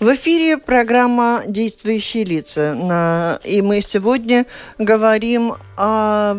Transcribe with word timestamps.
В 0.00 0.14
эфире 0.14 0.58
программа 0.58 1.42
«Действующие 1.48 2.22
лица». 2.22 3.40
И 3.42 3.60
мы 3.62 3.80
сегодня 3.80 4.46
говорим 4.78 5.54
о 5.76 6.36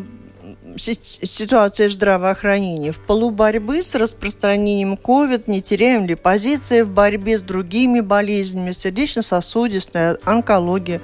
ситуации 0.77 1.89
в 1.89 1.91
здравоохранении. 1.91 2.91
В 2.91 2.99
полу 2.99 3.31
борьбы 3.31 3.83
с 3.83 3.95
распространением 3.95 4.93
COVID 4.93 5.43
не 5.47 5.61
теряем 5.61 6.05
ли 6.05 6.15
позиции 6.15 6.83
в 6.83 6.89
борьбе 6.89 7.37
с 7.37 7.41
другими 7.41 7.99
болезнями, 7.99 8.71
сердечно-сосудистой, 8.71 10.15
онкологией. 10.23 11.01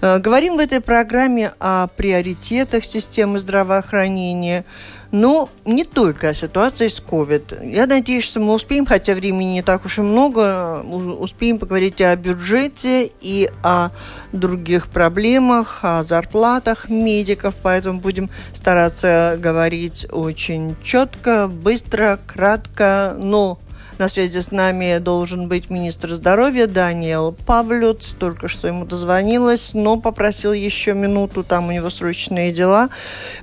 Э, 0.00 0.18
говорим 0.18 0.56
в 0.56 0.60
этой 0.60 0.80
программе 0.80 1.52
о 1.58 1.88
приоритетах 1.88 2.86
системы 2.86 3.38
здравоохранения– 3.38 4.64
но 5.12 5.50
не 5.66 5.84
только 5.84 6.30
о 6.30 6.34
ситуации 6.34 6.88
с 6.88 7.00
COVID. 7.00 7.70
Я 7.70 7.86
надеюсь, 7.86 8.24
что 8.24 8.40
мы 8.40 8.54
успеем, 8.54 8.86
хотя 8.86 9.14
времени 9.14 9.52
не 9.52 9.62
так 9.62 9.84
уж 9.84 9.98
и 9.98 10.00
много, 10.00 10.82
успеем 10.82 11.58
поговорить 11.58 12.00
о 12.00 12.16
бюджете 12.16 13.12
и 13.20 13.50
о 13.62 13.90
других 14.32 14.88
проблемах, 14.88 15.80
о 15.82 16.02
зарплатах 16.02 16.88
медиков, 16.88 17.54
поэтому 17.62 18.00
будем 18.00 18.30
стараться 18.54 19.38
говорить 19.38 20.06
очень 20.10 20.76
четко, 20.82 21.46
быстро, 21.46 22.18
кратко, 22.26 23.14
но 23.18 23.58
на 23.98 24.08
связи 24.08 24.40
с 24.40 24.50
нами 24.50 24.98
должен 24.98 25.48
быть 25.48 25.70
министр 25.70 26.14
здоровья 26.14 26.66
Даниэл 26.66 27.32
Павлюц. 27.32 28.14
Только 28.14 28.48
что 28.48 28.68
ему 28.68 28.84
дозвонилась, 28.84 29.74
но 29.74 29.96
попросил 29.98 30.52
еще 30.52 30.94
минуту, 30.94 31.44
там 31.44 31.68
у 31.68 31.72
него 31.72 31.90
срочные 31.90 32.52
дела. 32.52 32.88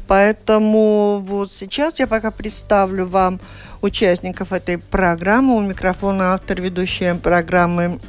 Поэтому 0.08 1.23
вот 1.25 1.52
сейчас 1.52 2.00
я 2.00 2.08
пока 2.08 2.31
представлю 2.31 3.05
вам 3.05 3.39
участников 3.81 4.52
этой 4.52 4.77
программы. 4.77 5.58
У 5.58 5.61
микрофона 5.61 6.33
автор 6.33 6.61
ведущая 6.61 7.16
программы 7.16 8.00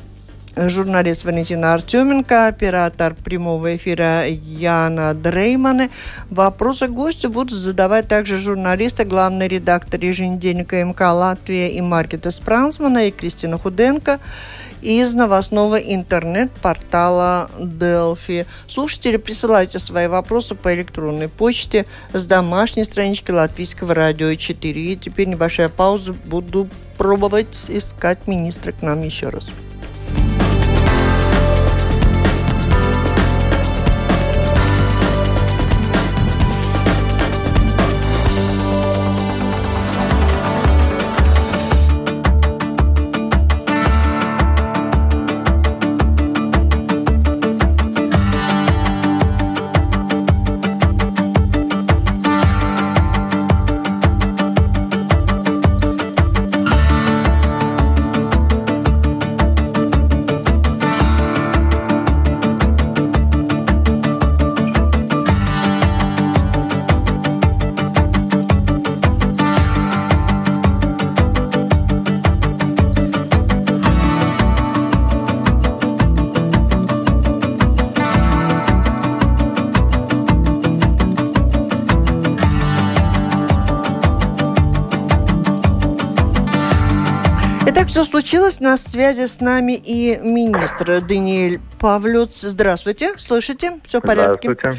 журналист 0.56 1.24
Валентина 1.24 1.74
Артеменко, 1.74 2.46
оператор 2.46 3.14
прямого 3.14 3.76
эфира 3.76 4.26
Яна 4.26 5.14
Дреймане. 5.14 5.90
Вопросы 6.30 6.88
гостю 6.88 7.30
будут 7.30 7.58
задавать 7.58 8.08
также 8.08 8.38
журналисты, 8.38 9.04
главный 9.04 9.48
редактор 9.48 10.00
еженедельника 10.00 10.84
МК 10.84 11.12
«Латвия» 11.12 11.68
и 11.68 11.80
Маркета 11.80 12.30
Спрансмана 12.30 13.06
и 13.06 13.10
Кристина 13.10 13.58
Худенко 13.58 14.18
из 14.82 15.14
новостного 15.14 15.76
интернет-портала 15.76 17.50
Delphi. 17.58 18.46
Слушатели, 18.66 19.18
присылайте 19.18 19.78
свои 19.78 20.06
вопросы 20.06 20.54
по 20.54 20.74
электронной 20.74 21.28
почте 21.28 21.86
с 22.12 22.26
домашней 22.26 22.84
странички 22.84 23.30
Латвийского 23.30 23.94
радио 23.94 24.34
4. 24.34 24.80
И 24.80 24.96
теперь 24.96 25.28
небольшая 25.28 25.68
пауза. 25.68 26.14
Буду 26.24 26.68
пробовать 26.96 27.66
искать 27.68 28.26
министра 28.26 28.72
к 28.72 28.82
нам 28.82 29.02
еще 29.02 29.28
раз. 29.28 29.46
Случилось. 88.20 88.60
На 88.60 88.76
связи 88.76 89.26
с 89.26 89.40
нами 89.40 89.80
и 89.82 90.18
министр 90.22 91.00
Даниэль 91.00 91.58
Павлюц. 91.78 92.42
Здравствуйте, 92.42 93.14
слышите? 93.16 93.80
Все 93.88 94.00
в 94.00 94.02
порядке? 94.02 94.50
Здравствуйте. 94.52 94.78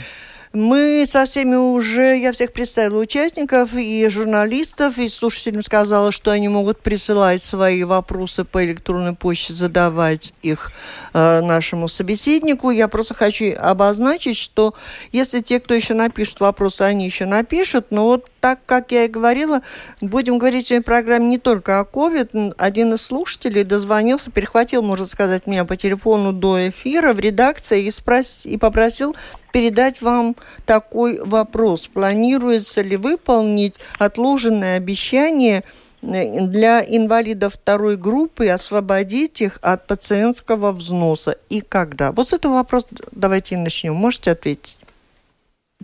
Мы 0.54 1.06
со 1.08 1.26
всеми 1.26 1.56
уже, 1.56 2.20
я 2.20 2.34
всех 2.34 2.52
представила 2.52 3.00
участников 3.00 3.74
и 3.74 4.08
журналистов, 4.10 4.98
и 4.98 5.08
слушателям 5.08 5.64
сказала, 5.64 6.12
что 6.12 6.32
они 6.32 6.50
могут 6.50 6.82
присылать 6.82 7.42
свои 7.42 7.86
вопросы 7.86 8.44
по 8.44 8.64
электронной 8.64 9.14
почте, 9.14 9.54
задавать 9.54 10.34
их 10.42 10.72
э, 11.14 11.42
нашему 11.42 11.88
собеседнику. 11.88 12.70
Я 12.70 12.90
просто 12.90 13.14
хочу 13.14 13.54
обозначить, 13.58 14.38
что 14.38 14.76
если 15.14 15.40
те, 15.40 15.62
кто 15.62 15.74
еще 15.74 15.94
напишет 15.94 16.42
вопросы, 16.42 16.82
они 16.82 17.06
еще 17.06 17.26
напишут, 17.26 17.88
но 17.90 18.08
вот 18.08 18.30
так, 18.42 18.60
как 18.66 18.92
я 18.92 19.06
и 19.06 19.08
говорила, 19.08 19.62
будем 20.02 20.40
говорить 20.40 20.68
в 20.68 20.72
этой 20.72 20.84
программе 20.84 21.28
не 21.28 21.38
только 21.38 21.80
о 21.80 21.84
COVID. 21.84 22.56
Один 22.58 22.94
из 22.94 23.02
слушателей 23.02 23.64
дозвонился, 23.64 24.32
перехватил, 24.32 24.82
можно 24.82 25.06
сказать, 25.06 25.48
меня 25.48 25.64
по 25.64 25.78
телефону 25.78 26.34
до 26.34 26.68
эфира 26.68 27.14
в 27.14 27.20
редакции 27.20 27.86
и, 27.86 27.92
спрос... 27.92 28.46
и 28.46 28.58
попросил 28.58 29.16
передать 29.54 30.02
вам 30.02 30.36
такой 30.66 31.22
вопрос. 31.24 31.88
Планируется 31.88 32.82
ли 32.82 32.98
выполнить 32.98 33.76
отложенное 34.00 34.78
обещание 34.78 35.64
э, 36.02 36.48
для 36.48 36.82
инвалидов 36.82 37.54
второй 37.54 37.96
группы 37.96 38.48
освободить 38.48 39.42
их 39.42 39.60
от 39.62 39.86
пациентского 39.86 40.72
взноса 40.72 41.38
и 41.50 41.62
когда? 41.62 42.12
Вот 42.12 42.30
с 42.30 42.34
этого 42.34 42.54
вопроса 42.54 42.88
давайте 43.12 43.56
начнем. 43.56 43.94
Можете 43.94 44.32
ответить? 44.32 44.81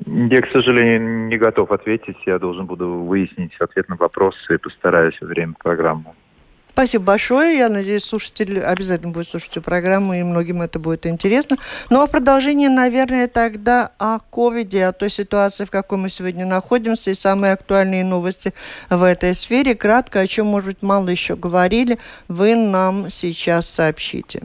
Я, 0.06 0.42
к 0.42 0.52
сожалению, 0.52 1.28
не 1.28 1.38
готов 1.38 1.72
ответить. 1.72 2.18
Я 2.26 2.40
должен 2.40 2.66
буду 2.66 2.88
выяснить 2.88 3.52
ответ 3.60 3.90
на 3.90 3.96
вопросы 3.96 4.56
и 4.56 4.58
постараюсь 4.58 5.18
во 5.22 5.28
время 5.28 5.54
программы. 5.58 6.14
Спасибо 6.78 7.06
большое. 7.06 7.58
Я 7.58 7.70
надеюсь, 7.70 8.04
слушатель 8.04 8.60
обязательно 8.60 9.12
будет 9.12 9.28
слушать 9.28 9.50
эту 9.50 9.64
программу, 9.64 10.14
и 10.14 10.22
многим 10.22 10.62
это 10.62 10.78
будет 10.78 11.08
интересно. 11.08 11.58
Ну, 11.90 12.04
а 12.04 12.08
продолжение, 12.08 12.70
наверное, 12.70 13.28
тогда 13.28 13.94
о 13.98 14.20
ковиде, 14.20 14.86
о 14.86 14.92
той 14.92 15.10
ситуации, 15.10 15.66
в 15.66 15.72
какой 15.72 15.98
мы 15.98 16.12
сегодня 16.12 16.46
находимся, 16.46 17.10
и 17.10 17.16
самые 17.16 17.54
актуальные 17.54 18.06
новости 18.06 18.54
в 18.92 19.04
этой 19.04 19.34
сфере. 19.34 19.74
Кратко, 19.74 20.20
о 20.20 20.28
чем, 20.28 20.46
может 20.46 20.68
быть, 20.68 20.84
мало 20.84 21.10
еще 21.10 21.36
говорили, 21.36 21.98
вы 22.28 22.54
нам 22.54 23.10
сейчас 23.10 23.68
сообщите. 23.68 24.44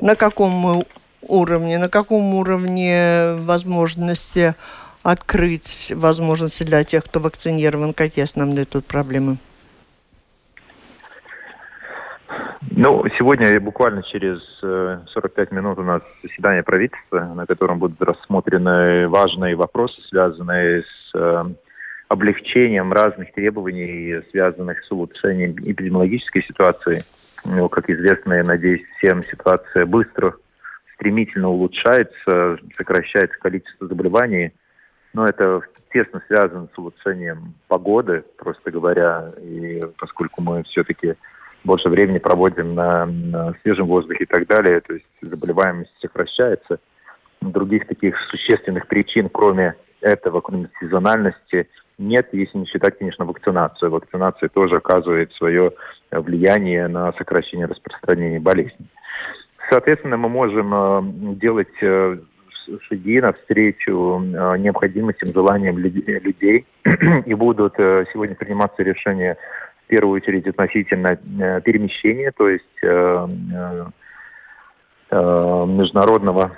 На 0.00 0.16
каком 0.16 0.50
мы 0.50 0.86
уровне, 1.28 1.78
на 1.78 1.88
каком 1.88 2.34
уровне 2.34 3.34
возможности 3.40 4.54
открыть 5.02 5.92
возможности 5.94 6.64
для 6.64 6.82
тех, 6.82 7.04
кто 7.04 7.20
вакцинирован, 7.20 7.94
какие 7.94 8.24
основные 8.24 8.64
тут 8.64 8.86
проблемы? 8.86 9.38
Ну, 12.78 13.04
сегодня 13.16 13.58
буквально 13.60 14.02
через 14.02 14.40
45 14.60 15.48
э, 15.50 15.54
минут 15.54 15.78
у 15.78 15.82
нас 15.82 16.02
заседание 16.22 16.62
правительства, 16.62 17.20
на 17.20 17.46
котором 17.46 17.78
будут 17.78 18.00
рассмотрены 18.02 19.08
важные 19.08 19.56
вопросы, 19.56 20.00
связанные 20.08 20.82
с 20.82 21.14
э, 21.14 21.44
облегчением 22.08 22.92
разных 22.92 23.32
требований, 23.32 24.20
связанных 24.30 24.84
с 24.84 24.90
улучшением 24.90 25.52
эпидемиологической 25.52 26.42
ситуации. 26.42 27.04
Ну, 27.44 27.68
как 27.68 27.88
известно, 27.88 28.34
я 28.34 28.44
надеюсь, 28.44 28.84
всем 28.98 29.22
ситуация 29.22 29.86
быстро, 29.86 30.34
стремительно 30.96 31.48
улучшается, 31.48 32.58
сокращается 32.76 33.38
количество 33.38 33.86
заболеваний– 33.86 34.52
но 35.16 35.24
это 35.24 35.62
тесно 35.94 36.22
связано 36.26 36.68
с 36.74 36.78
улучшением 36.78 37.54
погоды, 37.68 38.22
просто 38.36 38.70
говоря, 38.70 39.32
и 39.40 39.82
поскольку 39.98 40.42
мы 40.42 40.62
все-таки 40.64 41.14
больше 41.64 41.88
времени 41.88 42.18
проводим 42.18 42.74
на, 42.74 43.06
на 43.06 43.54
свежем 43.62 43.86
воздухе 43.86 44.24
и 44.24 44.26
так 44.26 44.46
далее, 44.46 44.82
то 44.82 44.92
есть 44.92 45.06
заболеваемость 45.22 45.94
сокращается. 46.02 46.80
Других 47.40 47.86
таких 47.86 48.14
существенных 48.28 48.88
причин, 48.88 49.30
кроме 49.30 49.74
этого, 50.02 50.42
кроме 50.42 50.68
сезональности, 50.80 51.66
нет, 51.96 52.28
если 52.32 52.58
не 52.58 52.66
считать, 52.66 52.98
конечно, 52.98 53.24
вакцинацию. 53.24 53.90
Вакцинация 53.90 54.50
тоже 54.50 54.76
оказывает 54.76 55.32
свое 55.32 55.72
влияние 56.10 56.88
на 56.88 57.14
сокращение 57.14 57.66
распространения 57.66 58.38
болезни. 58.38 58.86
Соответственно, 59.70 60.16
мы 60.16 60.28
можем 60.28 60.72
э, 60.74 61.02
делать 61.36 61.82
э, 61.82 62.18
шаги 62.88 63.20
навстречу 63.20 64.22
э, 64.22 64.58
необходимостям, 64.58 65.32
желаниям 65.32 65.78
людей, 65.78 66.66
и 67.26 67.34
будут 67.34 67.74
сегодня 67.76 68.36
приниматься 68.36 68.82
решения 68.82 69.36
в 69.84 69.88
первую 69.88 70.16
очередь 70.16 70.46
относительно 70.46 71.16
перемещения, 71.60 72.32
то 72.36 72.48
есть 72.48 72.64
международного 75.08 76.56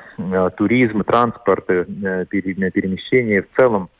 туризма, 0.56 1.04
транспорта, 1.04 1.84
перемещения 2.30 3.42
в 3.42 3.48
целом 3.58 3.90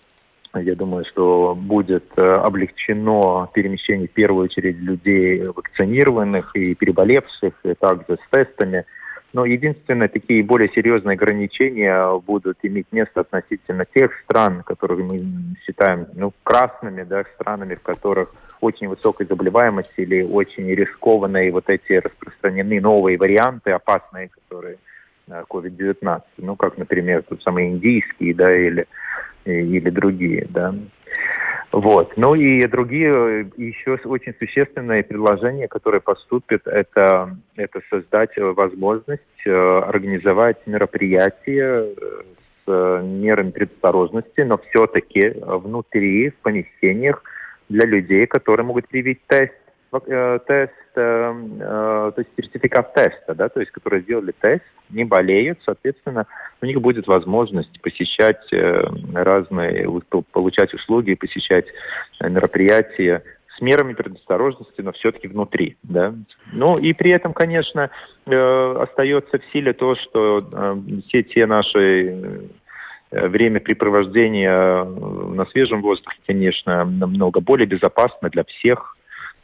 я 0.54 0.74
думаю, 0.74 1.04
что 1.04 1.54
будет 1.54 2.18
облегчено 2.18 3.50
перемещение 3.52 4.08
в 4.08 4.12
первую 4.12 4.44
очередь 4.44 4.78
людей 4.78 5.46
вакцинированных 5.46 6.56
и 6.56 6.74
переболевших, 6.74 7.52
и 7.64 7.74
также 7.74 8.16
с 8.16 8.30
тестами. 8.30 8.86
Но 9.32 9.44
единственное, 9.44 10.08
такие 10.08 10.42
более 10.42 10.70
серьезные 10.70 11.14
ограничения 11.14 12.18
будут 12.20 12.58
иметь 12.62 12.86
место 12.92 13.20
относительно 13.20 13.84
тех 13.84 14.10
стран, 14.24 14.62
которые 14.62 15.04
мы 15.04 15.20
считаем 15.64 16.06
ну, 16.14 16.32
красными, 16.42 17.02
да, 17.02 17.24
странами, 17.34 17.74
в 17.74 17.82
которых 17.82 18.34
очень 18.60 18.88
высокая 18.88 19.26
заболеваемость 19.26 19.92
или 19.98 20.22
очень 20.22 20.66
рискованные 20.74 21.52
вот 21.52 21.68
эти 21.68 21.92
распространены 21.92 22.80
новые 22.80 23.18
варианты 23.18 23.72
опасные, 23.72 24.28
которые 24.28 24.78
COVID-19, 25.28 26.02
э, 26.02 26.20
ну, 26.38 26.56
как, 26.56 26.78
например, 26.78 27.22
тут 27.22 27.42
самые 27.42 27.70
индийские, 27.70 28.34
да, 28.34 28.56
или 28.56 28.86
или 29.44 29.88
другие, 29.90 30.46
да. 30.50 30.74
Вот. 31.70 32.16
Ну 32.16 32.34
и 32.34 32.66
другие 32.66 33.50
еще 33.56 33.98
очень 34.04 34.34
существенные 34.38 35.02
предложения, 35.02 35.68
которые 35.68 36.00
поступят, 36.00 36.66
это, 36.66 37.36
это 37.56 37.80
создать 37.90 38.30
возможность 38.36 39.22
э, 39.44 39.50
организовать 39.50 40.66
мероприятия 40.66 41.84
э, 41.84 42.22
с 42.64 43.02
мерами 43.02 43.50
предосторожности, 43.50 44.40
но 44.40 44.58
все-таки 44.70 45.34
внутри, 45.42 46.30
в 46.30 46.36
помещениях 46.36 47.22
для 47.68 47.86
людей, 47.86 48.26
которые 48.26 48.64
могут 48.64 48.88
привить 48.88 49.20
тест 49.26 49.52
Э, 49.52 49.57
тест, 49.90 50.72
э, 50.96 51.34
э, 51.60 52.12
то 52.14 52.14
есть 52.16 52.30
сертификат 52.36 52.92
теста, 52.94 53.34
да, 53.34 53.48
то 53.48 53.60
есть 53.60 53.72
которые 53.72 54.02
сделали 54.02 54.32
тест, 54.38 54.64
не 54.90 55.04
болеют, 55.04 55.58
соответственно, 55.64 56.26
у 56.60 56.66
них 56.66 56.80
будет 56.80 57.06
возможность 57.06 57.80
посещать 57.80 58.40
разные, 59.14 59.88
получать 60.32 60.74
услуги, 60.74 61.14
посещать 61.14 61.66
мероприятия 62.20 63.22
с 63.56 63.60
мерами 63.60 63.94
предосторожности, 63.94 64.80
но 64.80 64.92
все-таки 64.92 65.28
внутри, 65.28 65.76
да. 65.82 66.14
Ну 66.52 66.78
и 66.78 66.92
при 66.92 67.12
этом, 67.12 67.32
конечно, 67.32 67.90
остается 68.26 69.38
в 69.38 69.52
силе 69.52 69.72
то, 69.72 69.94
что 69.96 70.78
все 71.06 71.22
те 71.22 71.46
наши 71.46 72.48
времяпрепровождения 73.10 74.84
на 74.84 75.44
свежем 75.46 75.82
воздухе, 75.82 76.18
конечно, 76.26 76.84
намного 76.84 77.40
более 77.40 77.66
безопасно 77.66 78.28
для 78.30 78.44
всех, 78.44 78.94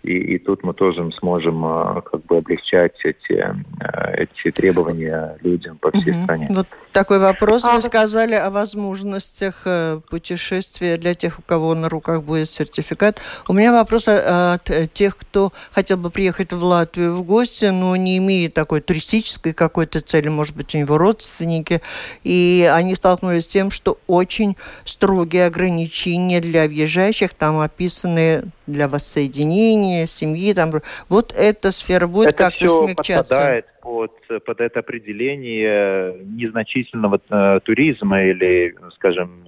и, 0.04 0.34
и 0.34 0.38
тут 0.38 0.62
мы 0.62 0.74
тоже 0.74 1.10
сможем 1.18 1.64
а, 1.64 2.02
как 2.02 2.24
бы 2.26 2.36
облегчать 2.36 2.92
эти, 3.04 3.42
а, 3.80 4.10
эти 4.12 4.50
требования 4.50 5.38
людям 5.40 5.78
по 5.78 5.90
всей 5.90 6.12
угу. 6.12 6.24
стране. 6.24 6.46
Вот 6.50 6.66
такой 6.92 7.18
вопрос. 7.18 7.64
А, 7.64 7.76
Вы 7.76 7.80
сказали 7.80 8.34
о 8.34 8.50
возможностях 8.50 9.62
э, 9.64 10.00
путешествия 10.10 10.98
для 10.98 11.14
тех, 11.14 11.38
у 11.38 11.42
кого 11.42 11.74
на 11.74 11.88
руках 11.88 12.22
будет 12.22 12.50
сертификат. 12.50 13.18
У 13.48 13.54
меня 13.54 13.72
вопрос 13.72 14.06
от 14.08 14.70
тех, 14.92 15.16
кто 15.16 15.52
хотел 15.72 15.96
бы 15.96 16.10
приехать 16.10 16.52
в 16.52 16.62
Латвию 16.62 17.16
в 17.16 17.24
гости, 17.24 17.66
но 17.66 17.96
не 17.96 18.18
имеет 18.18 18.52
такой 18.52 18.82
туристической 18.82 19.54
какой-то 19.54 20.02
цели, 20.02 20.28
может 20.28 20.54
быть, 20.54 20.74
у 20.74 20.78
него 20.78 20.98
родственники, 20.98 21.80
и 22.22 22.70
они 22.72 22.94
столкнулись 22.94 23.44
с 23.44 23.48
тем, 23.48 23.70
что 23.70 23.98
очень 24.06 24.56
строгие 24.84 25.46
ограничения 25.46 26.40
для 26.40 26.66
въезжающих 26.66 27.32
там 27.32 27.58
описаны 27.60 28.44
для 28.66 28.88
воссоединения 28.88 29.93
семьи. 30.06 30.52
Там, 30.54 30.70
вот 31.08 31.32
эта 31.36 31.70
сфера 31.70 32.06
будет 32.06 32.28
это 32.28 32.44
как-то 32.44 32.68
смягчаться. 32.68 33.34
Подпадает 33.34 33.66
под, 33.80 34.44
под 34.44 34.60
это 34.60 34.80
определение 34.80 36.16
незначительного 36.24 37.20
э, 37.28 37.60
туризма 37.64 38.22
или, 38.22 38.74
скажем, 38.94 39.44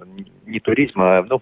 не 0.46 0.60
туризма, 0.60 1.19
а 1.19 1.26
ну, 1.28 1.40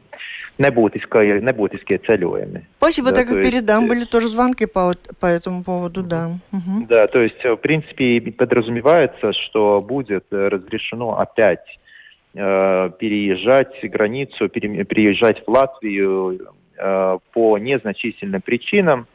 nebūtiskie, 0.59 1.41
nebūtiskie 1.43 1.99
ceļojumi. 2.07 2.63
Спасибо, 2.79 3.11
да, 3.11 3.17
так 3.17 3.29
как 3.29 3.43
передам, 3.43 3.83
есть, 3.83 3.89
были 3.89 4.05
тоже 4.05 4.29
звонки 4.29 4.67
по, 4.67 4.95
по 5.21 5.27
этому 5.27 5.65
поводу, 5.65 6.03
да. 6.03 6.31
Угу. 6.53 6.87
Да, 6.89 7.07
то 7.07 7.21
есть, 7.21 7.43
в 7.45 7.57
принципе, 7.57 8.21
подразумевается, 8.33 9.33
что 9.33 9.81
будет 9.81 10.25
разрешено 10.31 11.19
опять 11.19 11.67
э, 12.35 12.91
переезжать 12.99 13.75
границу, 13.83 14.49
пере, 14.49 14.85
переезжать 14.85 15.43
в 15.47 15.51
Латвию 15.51 16.39
Э, 16.45 16.64
по 16.77 17.59
незначительным 17.59 18.43
причинам, 18.43 19.07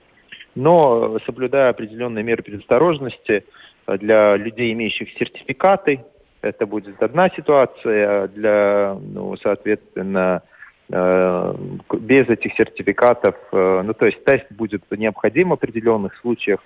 но 0.56 1.20
соблюдая 1.26 1.70
определенные 1.70 2.24
меры 2.24 2.44
предосторожности 2.44 3.44
э, 3.88 3.98
для 3.98 4.36
людей, 4.36 4.74
имеющих 4.74 5.10
сертификаты. 5.18 6.04
Это 6.42 6.66
будет 6.66 7.02
одна 7.02 7.30
ситуация. 7.30 8.28
Для, 8.30 8.98
ну, 9.02 9.36
соответственно, 9.38 10.42
э, 10.90 11.54
без 12.00 12.30
этих 12.30 12.54
сертификатов, 12.56 13.36
ну, 13.52 13.94
то 13.94 14.06
есть 14.06 14.24
тест 14.24 14.46
будет 14.52 14.84
необходим 14.92 15.50
в 15.50 15.54
определенных 15.54 16.16
случаях, 16.18 16.60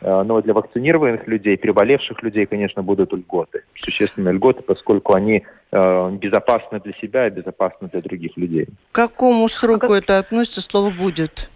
но 0.00 0.40
для 0.40 0.54
вакцинированных 0.54 1.26
людей, 1.26 1.56
переболевших 1.56 2.22
людей, 2.22 2.46
конечно, 2.46 2.82
будут 2.82 3.12
льготы, 3.12 3.62
существенные 3.74 4.34
льготы, 4.34 4.62
поскольку 4.62 5.14
они 5.14 5.44
э, 5.72 6.10
безопасны 6.12 6.80
для 6.80 6.92
себя 6.94 7.26
и 7.26 7.30
безопасны 7.30 7.88
для 7.88 8.00
других 8.00 8.36
людей. 8.36 8.66
К 8.92 8.94
какому 8.94 9.48
сроку 9.48 9.92
а 9.92 9.98
это 9.98 10.18
относится, 10.18 10.60
слово 10.60 10.90
«будет»? 10.90 11.50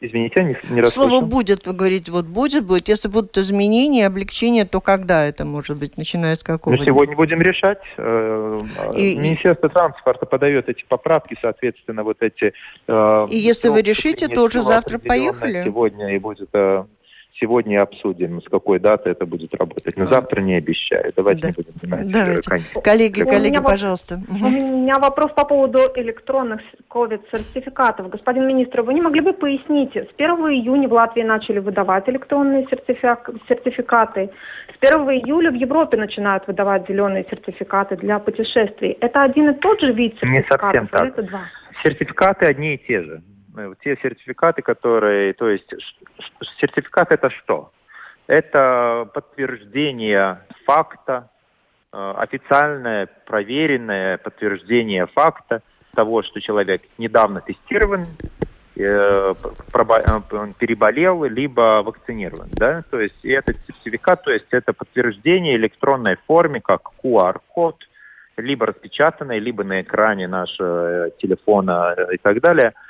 Извините, 0.00 0.34
я 0.36 0.44
не, 0.44 0.56
не 0.70 0.80
расслышал. 0.82 1.08
Слово 1.08 1.24
«будет», 1.24 1.66
вы 1.66 1.72
говорите, 1.72 2.12
вот 2.12 2.26
«будет», 2.26 2.66
«будет». 2.66 2.88
Если 2.88 3.08
будут 3.08 3.36
изменения, 3.38 4.06
облегчения, 4.06 4.66
то 4.66 4.80
когда 4.80 5.24
это 5.24 5.46
может 5.46 5.78
быть? 5.78 5.96
Начиная 5.96 6.36
с 6.36 6.42
какого? 6.42 6.74
Ну, 6.76 6.84
сегодня 6.84 7.16
будем 7.16 7.40
решать. 7.40 7.80
Э, 7.96 8.60
и, 8.94 9.16
Министерство 9.16 9.70
транспорта 9.70 10.26
подает 10.26 10.68
эти 10.68 10.84
поправки, 10.86 11.38
соответственно, 11.40 12.02
вот 12.02 12.18
эти... 12.20 12.52
Э, 12.86 13.26
и 13.30 13.38
если 13.38 13.68
вы 13.68 13.80
решите, 13.80 14.28
то 14.28 14.42
уже 14.42 14.62
завтра 14.62 14.98
поехали? 14.98 15.62
Сегодня 15.64 16.14
и 16.14 16.18
будет 16.18 16.50
э, 16.52 16.84
сегодня 17.40 17.78
обсудим, 17.80 18.40
с 18.40 18.48
какой 18.48 18.78
даты 18.78 19.10
это 19.10 19.26
будет 19.26 19.54
работать. 19.54 19.96
Но 19.96 20.06
завтра 20.06 20.40
не 20.40 20.54
обещаю. 20.54 21.12
Давайте 21.16 21.42
да. 21.42 21.48
не 21.48 21.54
будем 21.54 21.72
занимать. 21.80 22.12
Давайте. 22.12 22.80
Коллеги, 22.82 23.22
у 23.22 23.26
коллеги, 23.26 23.60
пожалуйста. 23.60 24.20
У 24.28 24.48
меня 24.48 24.98
вопрос 24.98 25.32
по 25.32 25.44
поводу 25.44 25.80
электронных 25.96 26.60
COVID-сертификатов. 26.88 28.08
Господин 28.08 28.46
министр, 28.46 28.82
вы 28.82 28.94
не 28.94 29.02
могли 29.02 29.20
бы 29.20 29.32
пояснить, 29.32 29.96
с 29.96 30.08
1 30.16 30.28
июня 30.52 30.88
в 30.88 30.92
Латвии 30.92 31.22
начали 31.22 31.58
выдавать 31.58 32.08
электронные 32.08 32.66
сертификаты, 32.68 34.30
с 34.68 34.76
1 34.80 35.00
июля 35.10 35.50
в 35.50 35.54
Европе 35.54 35.96
начинают 35.96 36.46
выдавать 36.46 36.88
зеленые 36.88 37.24
сертификаты 37.30 37.96
для 37.96 38.18
путешествий. 38.18 38.96
Это 39.00 39.22
один 39.22 39.50
и 39.50 39.54
тот 39.54 39.80
же 39.80 39.92
вид 39.92 40.14
сертификатов? 40.20 40.62
Не 40.62 40.88
совсем 40.88 40.88
так. 40.88 41.04
Это 41.06 41.22
два? 41.22 41.42
Сертификаты 41.82 42.46
одни 42.46 42.74
и 42.74 42.78
те 42.78 43.02
же. 43.02 43.22
Э, 43.56 43.72
те 43.82 43.96
сертификаты, 44.02 44.62
которые, 44.62 45.32
то 45.34 45.48
есть 45.48 45.72
сертификат 46.60 47.12
это 47.12 47.30
что? 47.30 47.70
Это 48.26 49.08
подтверждение 49.14 50.40
факта, 50.64 51.28
э, 51.92 52.14
официальное 52.16 53.08
проверенное 53.26 54.18
подтверждение 54.18 55.06
факта 55.06 55.62
того, 55.94 56.22
что 56.22 56.40
человек 56.40 56.82
недавно 56.98 57.40
тестирован, 57.40 58.06
э, 58.76 59.34
переболел, 60.58 61.24
либо 61.24 61.82
вакцинирован, 61.84 62.48
да, 62.52 62.82
то 62.90 62.98
есть 62.98 63.24
этот 63.24 63.56
сертификат, 63.66 64.24
то 64.24 64.32
есть 64.32 64.46
это 64.50 64.72
подтверждение 64.72 65.54
электронной 65.54 66.16
форме, 66.26 66.60
как 66.60 66.90
QR-код, 67.04 67.76
либо 68.36 68.66
распечатанный, 68.66 69.38
либо 69.38 69.62
на 69.62 69.82
экране 69.82 70.26
нашего 70.26 71.10
телефона 71.20 71.94
и 72.10 72.16
так 72.16 72.40
далее– 72.40 72.72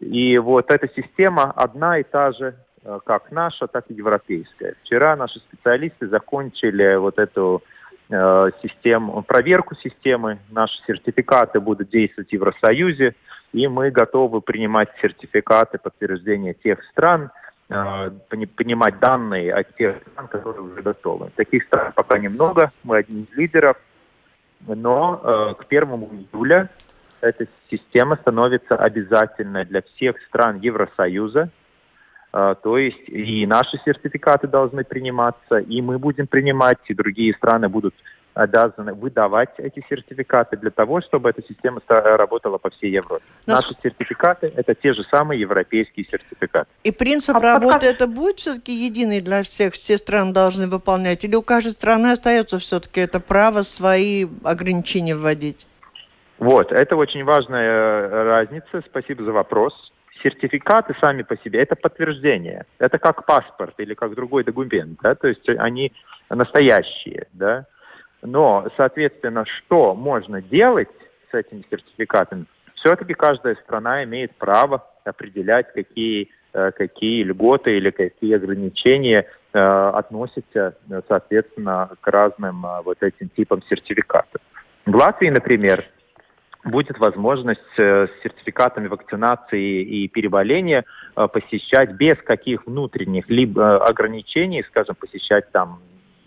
и 0.00 0.38
вот 0.38 0.70
эта 0.70 0.88
система 0.94 1.50
одна 1.52 1.98
и 1.98 2.02
та 2.02 2.32
же, 2.32 2.54
э, 2.84 2.98
как 3.04 3.32
наша, 3.32 3.66
так 3.66 3.84
и 3.88 3.94
европейская. 3.94 4.74
Вчера 4.82 5.16
наши 5.16 5.38
специалисты 5.40 6.08
закончили 6.08 6.96
вот 6.96 7.18
эту 7.18 7.62
э, 8.10 8.50
систему, 8.62 9.22
проверку 9.22 9.74
системы. 9.76 10.38
Наши 10.50 10.74
сертификаты 10.86 11.60
будут 11.60 11.90
действовать 11.90 12.28
в 12.28 12.32
Евросоюзе, 12.32 13.14
и 13.52 13.68
мы 13.68 13.90
готовы 13.90 14.42
принимать 14.42 14.90
сертификаты 15.00 15.78
подтверждения 15.78 16.52
тех 16.52 16.84
стран, 16.90 17.30
э, 17.70 18.10
понимать 18.54 18.98
данные 19.00 19.54
от 19.54 19.74
тех 19.76 19.96
стран, 20.12 20.28
которые 20.28 20.62
уже 20.62 20.82
готовы. 20.82 21.30
Таких 21.36 21.64
стран 21.64 21.92
пока 21.94 22.18
немного, 22.18 22.70
мы 22.84 22.98
одни 22.98 23.22
из 23.22 23.36
лидеров, 23.36 23.78
но 24.66 25.20
э, 25.22 25.62
к 25.62 25.64
1 25.70 25.88
июля 26.32 26.68
эта 27.20 27.46
система 27.70 28.16
становится 28.16 28.76
обязательной 28.76 29.64
для 29.64 29.82
всех 29.82 30.16
стран 30.28 30.60
Евросоюза, 30.60 31.50
э, 32.32 32.54
то 32.62 32.78
есть 32.78 33.08
и 33.08 33.46
наши 33.46 33.78
сертификаты 33.84 34.46
должны 34.46 34.84
приниматься, 34.84 35.56
и 35.56 35.80
мы 35.82 35.98
будем 35.98 36.26
принимать, 36.26 36.78
и 36.86 36.94
другие 36.94 37.34
страны 37.34 37.68
будут 37.68 37.94
обязаны 38.36 38.92
выдавать 38.92 39.48
эти 39.56 39.82
сертификаты 39.88 40.58
для 40.58 40.70
того, 40.70 41.00
чтобы 41.00 41.30
эта 41.30 41.42
система 41.42 41.80
работала 41.88 42.58
по 42.58 42.68
всей 42.68 42.92
Европе. 42.92 43.24
Нас... 43.46 43.62
Наши 43.62 43.74
сертификаты– 43.82 44.52
это 44.56 44.74
те 44.74 44.92
же 44.92 45.04
самые 45.04 45.40
европейские 45.40 46.04
сертификаты. 46.04 46.68
И 46.84 46.92
принцип 46.92 47.34
а 47.36 47.40
работы 47.40 47.86
как... 47.86 47.94
это 47.94 48.06
будет 48.06 48.38
все-таки 48.38 48.72
единый 48.72 49.22
для 49.22 49.42
всех? 49.42 49.72
Все 49.72 49.96
страны 49.96 50.34
должны 50.34 50.68
выполнять? 50.68 51.24
Или 51.24 51.34
у 51.34 51.42
каждой 51.42 51.72
страны 51.72 52.12
остается 52.12 52.58
все-таки 52.58 53.00
это 53.00 53.20
право 53.20 53.62
свои 53.62 54.26
ограничения 54.44 55.16
вводить? 55.16 55.66
Вот, 56.38 56.70
это 56.70 56.96
очень 56.96 57.24
важная 57.24 57.62
э, 57.62 58.22
разница. 58.24 58.82
Спасибо 58.86 59.24
за 59.24 59.32
вопрос. 59.32 59.72
Сертификаты 60.22 60.94
сами 61.00 61.22
по 61.22 61.36
себе– 61.38 61.60
это 61.62 61.76
подтверждение. 61.76 62.66
Это 62.78 62.98
как 62.98 63.26
паспорт 63.26 63.74
или 63.78 63.94
как 63.94 64.14
другой 64.14 64.44
документ. 64.44 64.98
Да? 65.02 65.14
То 65.14 65.28
есть 65.28 65.48
они 65.48 65.92
настоящие. 66.28 67.26
Да? 67.32 67.66
Но, 68.22 68.66
соответственно, 68.76 69.44
что 69.46 69.94
можно 69.94 70.42
делать 70.42 70.88
с 71.30 71.34
этими 71.34 71.64
сертификатами? 71.70 72.46
Все-таки 72.76 73.14
каждая 73.14 73.54
страна 73.56 74.04
имеет 74.04 74.34
право 74.36 74.86
определять, 75.04 75.72
какие, 75.72 76.28
э, 76.52 76.70
какие 76.72 77.22
льготы 77.24 77.76
или 77.76 77.90
какие 77.90 78.36
ограничения 78.36 79.26
э, 79.52 79.58
относятся, 79.58 80.76
соответственно, 81.08 81.90
к 82.00 82.06
разным 82.08 82.66
вот 82.84 83.02
этим 83.02 83.30
типам 83.30 83.62
сертификатов. 83.68 84.40
В 84.84 84.94
Латвии, 84.94 85.30
например, 85.30 85.84
будет 86.66 86.98
возможность 86.98 87.60
с 87.76 88.10
сертификатами 88.22 88.88
вакцинации 88.88 89.82
и 89.82 90.08
переболения 90.08 90.84
посещать 91.14 91.92
без 91.92 92.14
каких 92.22 92.66
внутренних 92.66 93.28
либо 93.28 93.84
ограничений, 93.84 94.62
скажем, 94.68 94.94
посещать 94.94 95.50
там 95.52 95.80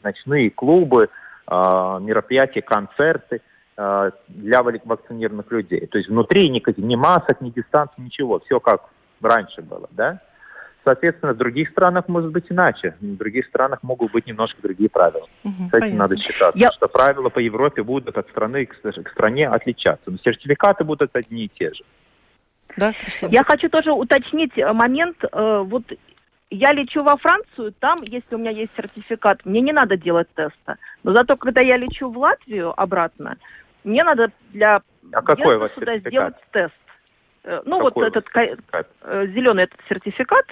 ночные 0.04 0.50
клубы, 0.50 1.10
мероприятия, 1.48 2.62
концерты 2.62 3.42
для 4.28 4.62
вакцинированных 4.62 5.52
людей. 5.52 5.88
То 5.88 5.98
есть 5.98 6.10
внутри 6.10 6.50
никаких 6.50 6.84
ни 6.84 6.96
масок, 6.96 7.42
ни 7.42 7.50
дистанции, 7.50 8.02
ничего. 8.02 8.40
Все 8.40 8.60
как 8.60 8.82
раньше 9.22 9.62
было, 9.62 9.88
да? 9.92 10.22
Соответственно, 10.84 11.34
в 11.34 11.38
других 11.38 11.70
странах 11.70 12.08
может 12.08 12.32
быть 12.32 12.46
иначе. 12.50 12.96
В 13.02 13.18
других 13.18 13.46
странах 13.48 13.84
могут 13.84 14.12
быть 14.12 14.26
немножко 14.28 14.62
другие 14.62 14.90
правила. 14.90 15.28
Угу, 15.44 15.52
С 15.54 15.68
этим 15.68 15.80
понятно. 15.80 15.98
надо 16.00 16.18
считаться, 16.18 16.60
Я... 16.60 16.72
что 16.72 16.88
правила 16.88 17.30
по 17.30 17.40
Европе 17.40 17.84
будут 17.84 18.18
от 18.18 18.30
страны 18.30 18.66
к, 18.66 18.76
к 18.82 19.10
стране 19.12 19.48
отличаться. 19.48 20.10
Но 20.10 20.18
сертификаты 20.18 20.84
будут 20.84 21.16
одни 21.16 21.46
и 21.46 21.50
те 21.50 21.74
же. 21.74 21.84
Да, 22.78 22.94
Я 23.30 23.44
хочу 23.44 23.70
тоже 23.70 23.92
уточнить 23.92 24.58
э, 24.58 24.72
момент. 24.72 25.18
Э, 25.32 25.64
вот 25.66 25.84
я 26.50 26.72
лечу 26.72 27.04
во 27.04 27.18
Францию, 27.18 27.74
там, 27.80 27.98
если 28.04 28.36
у 28.36 28.38
меня 28.38 28.52
есть 28.52 28.72
сертификат, 28.76 29.46
мне 29.46 29.62
не 29.62 29.74
надо 29.74 29.98
делать 29.98 30.28
теста. 30.34 30.78
Но 31.04 31.14
зато, 31.14 31.36
когда 31.36 31.64
я 31.64 31.78
лечу 31.78 32.10
в 32.10 32.18
Латвию 32.18 32.74
обратно, 32.80 33.38
мне 33.84 34.04
надо 34.04 34.32
для 34.52 34.82
а 35.12 35.22
какой 35.22 35.58
у 35.58 35.60
вас 35.60 35.74
сюда 35.74 35.94
сертификат? 35.94 36.12
сделать 36.12 36.36
тест. 36.52 36.74
Э, 37.44 37.62
ну, 37.66 37.84
какой 37.84 38.10
вот 38.10 38.16
этот? 38.16 38.26
Э, 39.02 39.28
зеленый 39.28 39.66
этот 39.66 39.80
сертификат. 39.88 40.46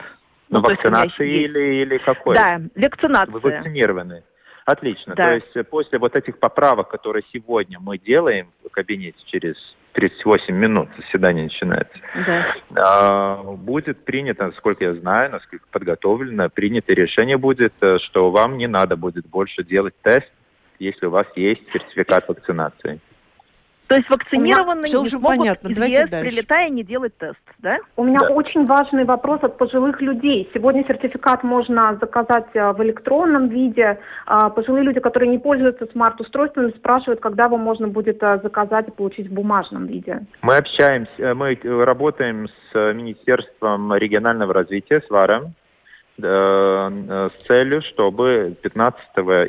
Ну, 0.49 0.61
вакцинации 0.61 1.43
или, 1.43 1.83
или 1.83 1.97
какой? 1.97 2.35
Да, 2.35 2.61
вакцинация. 2.75 3.31
Вы 3.31 3.39
вакцинированы. 3.39 4.23
Отлично. 4.65 5.15
Да. 5.15 5.27
То 5.27 5.35
есть 5.35 5.55
э, 5.55 5.63
после 5.63 5.99
вот 5.99 6.15
этих 6.15 6.39
поправок, 6.39 6.89
которые 6.89 7.23
сегодня 7.33 7.79
мы 7.79 7.97
делаем 7.97 8.51
в 8.65 8.69
кабинете 8.69 9.17
через 9.25 9.55
38 9.93 10.53
минут 10.53 10.89
заседание 10.97 11.45
начинается, 11.45 11.97
да. 12.25 12.53
а, 12.75 13.41
будет 13.41 14.05
принято, 14.05 14.47
насколько 14.47 14.83
я 14.83 14.93
знаю, 14.93 15.31
насколько 15.31 15.65
подготовлено, 15.71 16.49
принято 16.49 16.93
решение 16.93 17.37
будет, 17.37 17.73
что 18.03 18.29
вам 18.29 18.57
не 18.57 18.67
надо 18.67 18.95
будет 18.95 19.25
больше 19.25 19.63
делать 19.63 19.95
тест, 20.03 20.29
если 20.77 21.07
у 21.07 21.09
вас 21.09 21.25
есть 21.35 21.63
сертификат 21.71 22.27
вакцинации. 22.27 22.99
То 23.87 23.95
есть 23.95 24.09
вакцинированные 24.09 24.83
все 24.83 25.01
уже 25.01 25.17
могут 25.17 25.37
понятно. 25.37 25.67
из 25.69 25.77
ЕС, 25.77 26.09
прилетая, 26.09 26.69
не 26.69 26.83
делать 26.83 27.17
тест, 27.17 27.39
да? 27.59 27.77
У 27.95 28.03
меня 28.03 28.19
да. 28.19 28.29
очень 28.29 28.65
важный 28.65 29.05
вопрос 29.05 29.39
от 29.43 29.57
пожилых 29.57 30.01
людей. 30.01 30.49
Сегодня 30.53 30.83
сертификат 30.85 31.43
можно 31.43 31.97
заказать 31.99 32.47
э, 32.53 32.71
в 32.73 32.83
электронном 32.83 33.47
виде. 33.47 33.97
А, 34.25 34.49
пожилые 34.49 34.83
люди, 34.83 34.99
которые 34.99 35.29
не 35.29 35.39
пользуются 35.39 35.87
смарт-устройствами, 35.91 36.71
спрашивают, 36.71 37.21
когда 37.21 37.45
его 37.45 37.57
можно 37.57 37.87
будет 37.87 38.21
э, 38.21 38.39
заказать 38.43 38.89
и 38.89 38.91
получить 38.91 39.27
в 39.27 39.33
бумажном 39.33 39.85
виде. 39.85 40.25
Мы 40.41 40.57
общаемся, 40.57 41.11
э, 41.17 41.33
мы 41.33 41.57
работаем 41.63 42.47
с 42.49 42.93
Министерством 42.93 43.93
регионального 43.93 44.53
развития, 44.53 45.01
с 45.05 45.09
ВАРом, 45.09 45.53
с 46.19 47.43
целью, 47.47 47.83
чтобы 47.83 48.55
15 48.63 48.99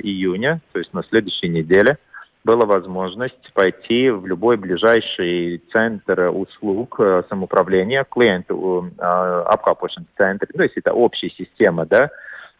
июня, 0.02 0.60
то 0.72 0.78
есть 0.78 0.92
на 0.92 1.02
следующей 1.02 1.48
неделе, 1.48 1.96
была 2.44 2.66
возможность 2.66 3.52
пойти 3.52 4.10
в 4.10 4.26
любой 4.26 4.56
ближайший 4.56 5.62
центр 5.72 6.30
услуг 6.32 6.96
э, 7.00 7.22
самоуправления, 7.28 8.04
клиенту 8.04 8.90
обкапывающий 8.98 10.02
э, 10.02 10.16
центр, 10.16 10.46
то 10.54 10.62
есть 10.62 10.76
это 10.76 10.92
общая 10.92 11.30
система, 11.30 11.84
да, 11.86 12.10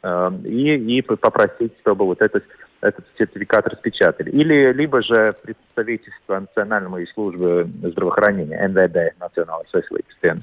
э, 0.02 0.30
и, 0.44 0.98
и 0.98 1.02
попросить, 1.02 1.72
чтобы 1.80 2.04
вот 2.04 2.20
этот, 2.20 2.44
этот 2.80 3.06
сертификат 3.16 3.68
распечатали. 3.68 4.30
Или 4.30 4.72
либо 4.72 5.02
же 5.02 5.34
представительство 5.42 6.40
Национальной 6.40 7.06
службы 7.06 7.64
здравоохранения, 7.66 8.68
НВД, 8.68 9.18
Национальной 9.20 9.66
Social 9.72 10.42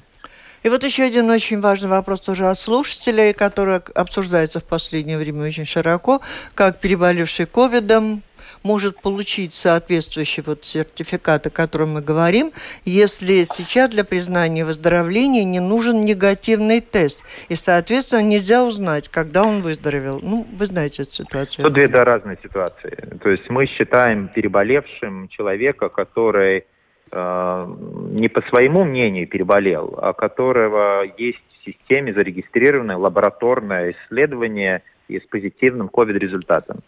И 0.62 0.68
вот 0.68 0.82
еще 0.82 1.04
один 1.04 1.30
очень 1.30 1.60
важный 1.60 1.90
вопрос 1.90 2.22
тоже 2.22 2.46
от 2.46 2.58
слушателей, 2.58 3.34
который 3.34 3.80
обсуждается 3.94 4.60
в 4.60 4.64
последнее 4.64 5.18
время 5.18 5.46
очень 5.46 5.66
широко, 5.66 6.20
как 6.54 6.80
переболевший 6.80 7.46
ковидом 7.46 8.22
может 8.66 9.00
получить 9.00 9.52
соответствующий 9.52 10.42
вот 10.44 10.64
сертификат, 10.64 11.46
о 11.46 11.50
котором 11.50 11.94
мы 11.94 12.02
говорим, 12.02 12.50
если 12.84 13.44
сейчас 13.44 13.90
для 13.90 14.04
признания 14.04 14.64
выздоровления 14.64 15.44
не 15.44 15.60
нужен 15.60 16.00
негативный 16.00 16.80
тест. 16.80 17.22
И, 17.48 17.54
соответственно, 17.54 18.22
нельзя 18.22 18.64
узнать, 18.64 19.08
когда 19.08 19.44
он 19.44 19.62
выздоровел. 19.62 20.18
Ну, 20.22 20.46
вы 20.58 20.66
знаете 20.66 21.02
эту 21.02 21.12
ситуацию. 21.12 21.64
Тут 21.64 21.74
две 21.74 21.88
да, 21.88 22.04
разные 22.04 22.38
ситуации. 22.42 22.94
То 23.22 23.30
есть 23.30 23.48
мы 23.48 23.66
считаем 23.66 24.28
переболевшим 24.28 25.28
человека, 25.28 25.88
который 25.88 26.64
э, 27.12 27.66
не 28.10 28.28
по 28.28 28.42
своему 28.48 28.84
мнению 28.84 29.28
переболел, 29.28 29.96
а 30.02 30.12
которого 30.12 31.04
есть 31.16 31.38
в 31.60 31.64
системе 31.64 32.12
зарегистрированное 32.12 32.96
лабораторное 32.96 33.92
исследование 33.92 34.82
и 35.08 35.20
с 35.20 35.26
позитивным 35.26 35.88
COVID-результатом. 35.88 36.80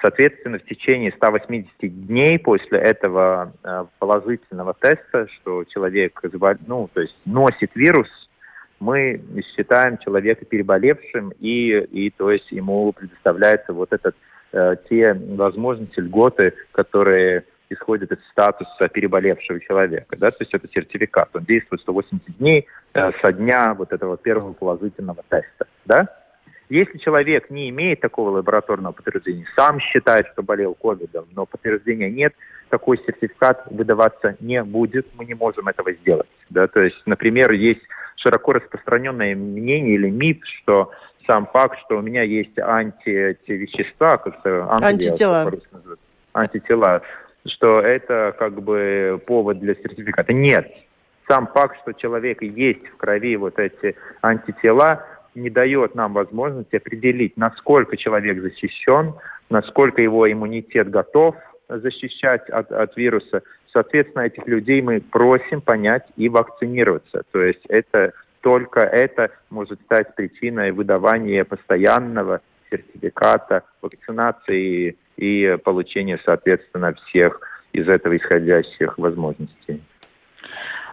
Соответственно, 0.00 0.58
в 0.58 0.64
течение 0.64 1.12
180 1.12 1.70
дней 2.06 2.38
после 2.38 2.78
этого 2.78 3.52
э, 3.64 3.84
положительного 3.98 4.74
теста, 4.74 5.26
что 5.28 5.64
человек 5.64 6.20
ну, 6.66 6.88
то 6.92 7.00
есть 7.00 7.16
носит 7.24 7.70
вирус, 7.74 8.08
мы 8.78 9.20
считаем 9.56 9.98
человека 9.98 10.44
переболевшим, 10.44 11.32
и, 11.40 11.70
и 11.90 12.10
то 12.10 12.30
есть 12.30 12.50
ему 12.52 12.92
предоставляется 12.92 13.72
вот 13.72 13.92
этот, 13.92 14.14
э, 14.52 14.76
те 14.88 15.14
возможности, 15.14 15.98
льготы, 15.98 16.54
которые 16.70 17.44
исходят 17.70 18.12
из 18.12 18.18
статуса 18.30 18.88
переболевшего 18.88 19.60
человека. 19.60 20.16
Да? 20.16 20.30
То 20.30 20.38
есть 20.40 20.54
это 20.54 20.68
сертификат. 20.72 21.30
Он 21.34 21.44
действует 21.44 21.82
180 21.82 22.38
дней 22.38 22.66
э, 22.94 23.10
со 23.22 23.32
дня 23.32 23.74
вот 23.74 23.92
этого 23.92 24.16
первого 24.16 24.52
положительного 24.52 25.22
теста. 25.28 25.66
Да? 25.84 26.06
Если 26.68 26.98
человек 26.98 27.48
не 27.50 27.70
имеет 27.70 28.00
такого 28.00 28.30
лабораторного 28.30 28.92
подтверждения, 28.92 29.46
сам 29.56 29.80
считает, 29.80 30.26
что 30.32 30.42
болел 30.42 30.74
ковидом, 30.74 31.26
но 31.34 31.46
подтверждения 31.46 32.10
нет, 32.10 32.34
такой 32.68 32.98
сертификат 32.98 33.62
выдаваться 33.70 34.36
не 34.40 34.62
будет, 34.62 35.06
мы 35.16 35.24
не 35.24 35.34
можем 35.34 35.68
этого 35.68 35.92
сделать. 35.92 36.28
Да? 36.50 36.66
То 36.66 36.80
есть, 36.80 37.00
например, 37.06 37.52
есть 37.52 37.80
широко 38.16 38.52
распространенное 38.52 39.34
мнение 39.34 39.94
или 39.94 40.10
миф, 40.10 40.38
что 40.44 40.90
сам 41.26 41.46
факт, 41.46 41.78
что 41.86 41.98
у 41.98 42.02
меня 42.02 42.22
есть 42.22 42.58
антивещества, 42.58 44.20
антитела, 44.82 45.52
антитела, 46.34 47.02
что 47.46 47.80
это 47.80 48.34
как 48.38 48.60
бы 48.62 49.20
повод 49.26 49.58
для 49.58 49.74
сертификата. 49.74 50.32
Нет. 50.32 50.70
Сам 51.28 51.46
факт, 51.48 51.78
что 51.82 51.92
человек 51.92 52.42
есть 52.42 52.86
в 52.88 52.96
крови 52.96 53.36
вот 53.36 53.58
эти 53.58 53.96
антитела, 54.22 55.04
не 55.34 55.50
дает 55.50 55.94
нам 55.94 56.12
возможности 56.12 56.76
определить, 56.76 57.36
насколько 57.36 57.96
человек 57.96 58.40
защищен, 58.40 59.14
насколько 59.50 60.02
его 60.02 60.30
иммунитет 60.30 60.90
готов 60.90 61.36
защищать 61.68 62.48
от, 62.50 62.72
от 62.72 62.96
вируса. 62.96 63.42
Соответственно, 63.72 64.22
этих 64.22 64.46
людей 64.46 64.80
мы 64.80 65.00
просим 65.00 65.60
понять 65.60 66.06
и 66.16 66.28
вакцинироваться. 66.28 67.22
То 67.30 67.42
есть 67.42 67.64
это 67.68 68.12
только 68.40 68.80
это 68.80 69.30
может 69.50 69.80
стать 69.82 70.14
причиной 70.14 70.72
выдавания 70.72 71.44
постоянного 71.44 72.40
сертификата 72.70 73.64
вакцинации 73.82 74.96
и 75.16 75.56
получения, 75.64 76.18
соответственно, 76.24 76.94
всех 76.94 77.40
из 77.72 77.88
этого 77.88 78.16
исходящих 78.16 78.96
возможностей. 78.98 79.82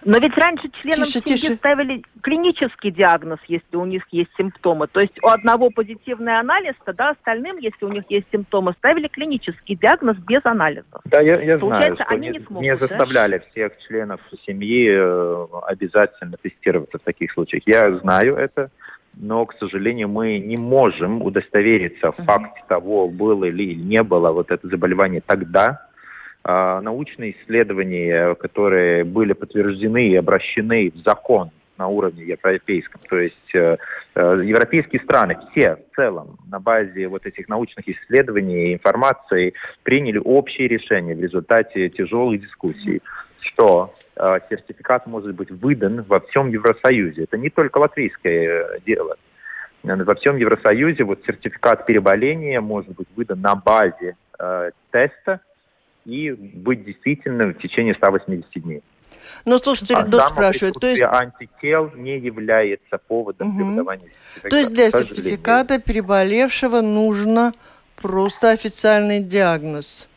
Но 0.05 0.19
ведь 0.19 0.37
раньше 0.37 0.69
членам 0.81 1.05
тише, 1.05 1.19
семьи 1.19 1.37
тише. 1.37 1.55
ставили 1.55 2.03
клинический 2.21 2.91
диагноз, 2.91 3.39
если 3.47 3.75
у 3.75 3.85
них 3.85 4.03
есть 4.11 4.29
симптомы. 4.37 4.85
То 4.87 5.01
есть 5.01 5.17
у 5.23 5.27
одного 5.27 5.71
позитивный 5.71 6.37
анализ, 6.37 6.75
тогда 6.85 7.09
остальным, 7.09 7.57
если 7.57 7.85
у 7.85 7.89
них 7.89 8.03
есть 8.09 8.27
симптомы, 8.31 8.73
ставили 8.77 9.07
клинический 9.07 9.75
диагноз 9.75 10.17
без 10.17 10.45
анализов. 10.45 11.01
Да, 11.05 11.21
я, 11.21 11.41
я 11.41 11.57
Получается, 11.57 11.95
знаю, 11.95 12.19
они 12.19 12.29
не, 12.29 12.37
не, 12.37 12.45
смогут, 12.45 12.63
не 12.63 12.77
заставляли 12.77 13.39
да? 13.39 13.43
всех 13.49 13.71
членов 13.87 14.21
семьи 14.45 14.91
э, 14.91 15.45
обязательно 15.63 16.37
тестироваться 16.37 16.99
в 16.99 17.01
таких 17.01 17.31
случаях. 17.31 17.63
Я 17.65 17.89
знаю 17.89 18.35
это, 18.35 18.69
но, 19.15 19.43
к 19.47 19.55
сожалению, 19.55 20.09
мы 20.09 20.37
не 20.37 20.57
можем 20.57 21.23
удостовериться 21.23 22.11
в 22.11 22.17
факте 22.17 22.61
того, 22.67 23.07
было 23.07 23.45
ли 23.45 23.65
или 23.65 23.73
не 23.73 24.03
было 24.03 24.31
вот 24.31 24.51
это 24.51 24.67
заболевание 24.67 25.21
тогда, 25.25 25.65
а, 25.69 25.87
научные 26.45 27.35
исследования, 27.41 28.35
которые 28.35 29.03
были 29.03 29.33
подтверждены 29.33 30.09
и 30.09 30.15
обращены 30.15 30.91
в 30.91 30.97
закон 30.97 31.51
на 31.77 31.87
уровне 31.87 32.23
европейском. 32.25 33.01
То 33.09 33.17
есть 33.17 33.55
э, 33.55 33.77
э, 34.15 34.41
европейские 34.43 35.01
страны 35.01 35.37
все 35.51 35.75
в 35.75 35.95
целом 35.95 36.37
на 36.49 36.59
базе 36.59 37.07
вот 37.07 37.25
этих 37.25 37.49
научных 37.49 37.87
исследований 37.87 38.69
и 38.69 38.73
информации 38.73 39.53
приняли 39.83 40.21
общие 40.23 40.67
решения 40.67 41.15
в 41.15 41.21
результате 41.21 41.89
тяжелых 41.89 42.41
дискуссий, 42.41 43.01
что 43.39 43.93
э, 44.15 44.39
сертификат 44.49 45.07
может 45.07 45.35
быть 45.35 45.51
выдан 45.51 46.03
во 46.03 46.19
всем 46.21 46.47
Евросоюзе. 46.49 47.23
Это 47.23 47.37
не 47.37 47.49
только 47.49 47.79
латвийское 47.79 48.79
дело. 48.85 49.17
Во 49.83 50.15
всем 50.15 50.37
Евросоюзе 50.37 51.03
вот 51.03 51.23
сертификат 51.25 51.85
переболения 51.85 52.59
может 52.59 52.95
быть 52.95 53.07
выдан 53.15 53.41
на 53.41 53.55
базе 53.55 54.15
э, 54.39 54.71
теста, 54.91 55.41
и 56.05 56.31
быть 56.31 56.85
действительным 56.85 57.53
в 57.53 57.57
течение 57.59 57.95
180 57.95 58.63
дней. 58.63 58.81
Но 59.43 59.57
слушайте, 59.57 59.95
а 59.95 60.29
спрашивает, 60.29 60.75
то 60.75 60.87
есть... 60.87 61.01
антител 61.01 61.91
не 61.95 62.17
является 62.17 62.97
поводом 62.97 63.49
угу. 63.49 63.57
для 63.57 63.65
выдавания 63.65 64.03
сертификата. 64.03 64.49
То 64.49 64.57
есть 64.57 64.73
для 64.73 64.91
сертификата 64.91 65.79
переболевшего 65.79 66.81
нужно 66.81 67.53
просто 67.95 68.51
официальный 68.51 69.21
диагноз? 69.21 70.07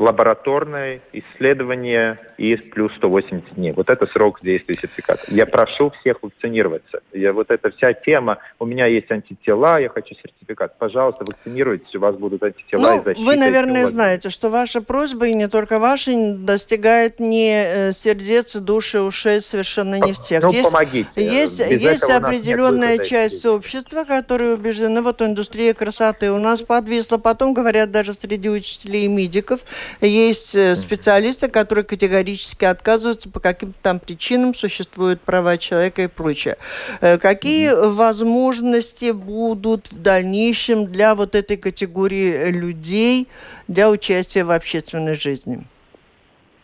Лабораторное 0.00 1.02
исследование 1.12 2.18
и 2.38 2.56
плюс 2.56 2.90
180 2.96 3.54
дней. 3.54 3.72
Вот 3.72 3.90
это 3.90 4.06
срок 4.06 4.40
действия 4.40 4.74
сертификата. 4.74 5.22
Я 5.28 5.44
прошу 5.44 5.90
всех 6.00 6.22
вакцинироваться. 6.22 7.02
Я, 7.12 7.34
вот 7.34 7.50
эта 7.50 7.70
вся 7.70 7.92
тема, 7.92 8.38
у 8.58 8.64
меня 8.64 8.86
есть 8.86 9.10
антитела, 9.10 9.78
я 9.78 9.90
хочу 9.90 10.14
сертификат. 10.14 10.78
Пожалуйста, 10.78 11.24
вакцинируйтесь, 11.26 11.94
у 11.94 12.00
вас 12.00 12.16
будут 12.16 12.42
антитела 12.42 12.80
ну, 12.80 13.00
и 13.00 13.04
защита. 13.04 13.26
Вы, 13.26 13.36
наверное, 13.36 13.86
знаете, 13.86 14.30
что 14.30 14.48
ваша 14.48 14.80
просьба, 14.80 15.26
и 15.26 15.34
не 15.34 15.48
только 15.48 15.78
ваша, 15.78 16.12
достигает 16.34 17.20
не 17.20 17.64
э, 17.66 17.92
сердец, 17.92 18.56
души, 18.56 19.02
ушей 19.02 19.42
совершенно 19.42 19.96
не 19.96 20.14
всех. 20.14 20.42
Ну, 20.42 20.50
есть, 20.50 20.70
помогите. 20.70 21.08
Есть, 21.16 21.60
есть 21.60 22.08
определенная 22.08 22.98
часть 22.98 23.44
общества, 23.44 24.04
которые 24.04 24.54
убеждены, 24.54 25.02
вот 25.02 25.20
индустрия 25.20 25.74
красоты 25.74 26.32
у 26.32 26.38
нас 26.38 26.62
подвисла. 26.62 27.18
Потом 27.18 27.52
говорят 27.52 27.90
даже 27.90 28.14
среди 28.14 28.48
учителей 28.48 29.04
и 29.04 29.08
медиков, 29.08 29.60
есть 30.00 30.54
э, 30.54 30.74
специалисты, 30.76 31.48
которые 31.48 31.84
категорически 31.84 32.64
отказываются 32.64 33.30
по 33.30 33.40
каким-то 33.40 33.78
там 33.82 34.00
причинам, 34.00 34.54
существуют 34.54 35.20
права 35.20 35.56
человека 35.56 36.02
и 36.02 36.08
прочее. 36.08 36.56
Э, 37.00 37.18
какие 37.18 37.70
возможности 37.70 39.12
будут 39.12 39.90
в 39.92 40.02
дальнейшем 40.02 40.86
для 40.86 41.14
вот 41.14 41.34
этой 41.34 41.56
категории 41.56 42.50
людей 42.50 43.28
для 43.68 43.90
участия 43.90 44.44
в 44.44 44.50
общественной 44.50 45.14
жизни? 45.14 45.64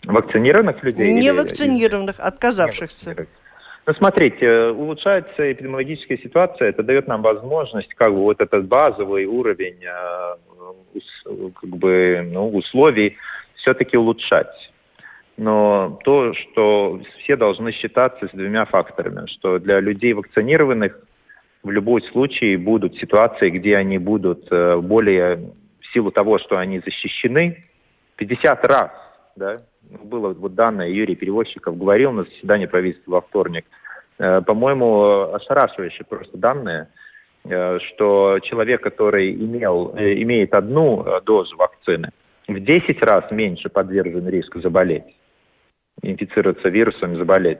Вакцинированных 0.04 0.82
людей? 0.82 1.14
Не 1.14 1.28
или... 1.28 1.30
вакцинированных, 1.30 2.16
отказавшихся. 2.18 3.26
Ну, 3.86 3.94
смотрите, 3.94 4.70
улучшается 4.70 5.52
эпидемиологическая 5.52 6.18
ситуация, 6.18 6.70
это 6.70 6.82
дает 6.82 7.06
нам 7.06 7.22
возможность, 7.22 7.94
как 7.94 8.12
бы, 8.12 8.18
вот 8.22 8.40
этот 8.40 8.66
базовый 8.66 9.26
уровень 9.26 9.78
э, 9.84 10.36
как 11.24 11.70
бы, 11.70 12.28
ну, 12.32 12.48
условий 12.50 13.16
все-таки 13.56 13.96
улучшать. 13.96 14.72
Но 15.36 15.98
то, 16.04 16.32
что 16.34 17.00
все 17.18 17.36
должны 17.36 17.72
считаться 17.72 18.26
с 18.26 18.30
двумя 18.30 18.64
факторами, 18.64 19.26
что 19.26 19.58
для 19.58 19.80
людей 19.80 20.14
вакцинированных 20.14 20.98
в 21.62 21.70
любом 21.70 22.00
случае 22.04 22.56
будут 22.58 22.96
ситуации, 22.96 23.50
где 23.50 23.76
они 23.76 23.98
будут 23.98 24.46
э, 24.50 24.76
более, 24.76 25.52
в 25.80 25.92
силу 25.92 26.10
того, 26.10 26.38
что 26.38 26.56
они 26.56 26.78
защищены, 26.78 27.62
50 28.16 28.66
раз, 28.66 28.90
да, 29.34 29.56
было 29.82 30.32
вот 30.32 30.54
данное, 30.54 30.88
Юрий 30.88 31.16
Перевозчиков 31.16 31.76
говорил 31.76 32.12
на 32.12 32.24
заседании 32.24 32.66
правительства 32.66 33.12
во 33.12 33.20
вторник, 33.20 33.66
э, 34.18 34.40
по-моему, 34.40 35.34
ошарашивающие 35.34 36.06
просто 36.08 36.38
данные, 36.38 36.82
э, 36.82 36.86
что 37.48 38.38
человек, 38.42 38.82
который 38.82 39.32
имел, 39.32 39.94
э, 39.96 40.14
имеет 40.22 40.54
одну 40.54 41.04
дозу 41.24 41.56
вакцины, 41.56 42.10
в 42.48 42.60
10 42.60 43.02
раз 43.02 43.30
меньше 43.30 43.68
подвержен 43.68 44.28
риску 44.28 44.60
заболеть, 44.60 45.04
инфицироваться 46.02 46.70
вирусом 46.70 47.16
заболеть. 47.16 47.58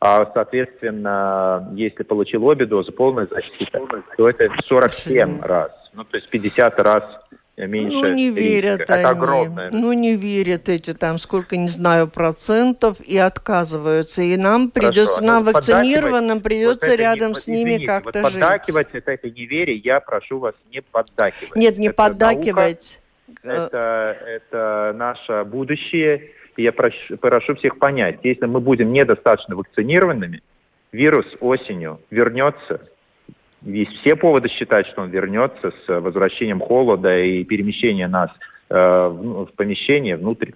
А, 0.00 0.30
соответственно, 0.32 1.72
если 1.74 2.04
получил 2.04 2.46
обе 2.46 2.66
дозы, 2.66 2.92
полная 2.92 3.26
защита, 3.26 3.80
то 4.16 4.28
это 4.28 4.48
47 4.64 5.40
раз. 5.42 5.72
Ну, 5.92 6.04
то 6.04 6.16
есть 6.16 6.30
50 6.30 6.78
раз 6.80 7.04
меньше 7.66 7.96
Ну, 7.96 8.14
не 8.14 8.30
верят 8.30 8.80
риска. 8.80 8.94
они. 8.94 9.02
Это 9.02 9.10
огромное. 9.10 9.70
Ну, 9.70 9.92
не 9.92 10.14
верят 10.16 10.68
эти 10.68 10.94
там, 10.94 11.18
сколько, 11.18 11.56
не 11.56 11.68
знаю, 11.68 12.08
процентов, 12.08 13.00
и 13.00 13.16
отказываются. 13.18 14.22
И 14.22 14.36
нам 14.36 14.70
придется, 14.70 15.20
Хорошо. 15.20 15.26
нам 15.26 15.44
ну, 15.44 15.52
вакцинированным 15.52 16.40
придется 16.40 16.90
вот 16.90 16.98
рядом 16.98 17.28
не, 17.30 17.34
с 17.34 17.46
ними 17.46 17.70
извините, 17.70 17.86
как-то 17.86 18.22
вот 18.22 18.32
жить. 18.32 18.40
Поддакивать 18.40 18.88
это, 18.92 19.12
это 19.12 19.30
неверие, 19.30 19.76
я 19.78 20.00
прошу 20.00 20.38
вас 20.38 20.54
не 20.70 20.82
поддакивать. 20.82 21.56
Нет, 21.56 21.78
не 21.78 21.88
это 21.88 21.96
поддакивать. 21.96 23.00
Наука, 23.42 23.48
это, 23.48 24.16
это 24.26 24.94
наше 24.96 25.44
будущее. 25.44 26.30
И 26.56 26.62
я 26.62 26.72
прошу, 26.72 27.16
прошу 27.18 27.54
всех 27.56 27.78
понять, 27.78 28.18
если 28.22 28.46
мы 28.46 28.60
будем 28.60 28.92
недостаточно 28.92 29.54
вакцинированными, 29.54 30.42
вирус 30.90 31.26
осенью 31.40 32.00
вернется, 32.10 32.80
есть 33.62 33.92
все 34.00 34.16
поводы 34.16 34.48
считать, 34.48 34.86
что 34.86 35.02
он 35.02 35.10
вернется 35.10 35.72
с 35.84 36.00
возвращением 36.00 36.60
холода 36.60 37.18
и 37.18 37.44
перемещения 37.44 38.08
нас 38.08 38.30
э, 38.70 38.74
в, 38.74 39.46
в 39.46 39.52
помещение 39.54 40.16
внутрь. 40.16 40.52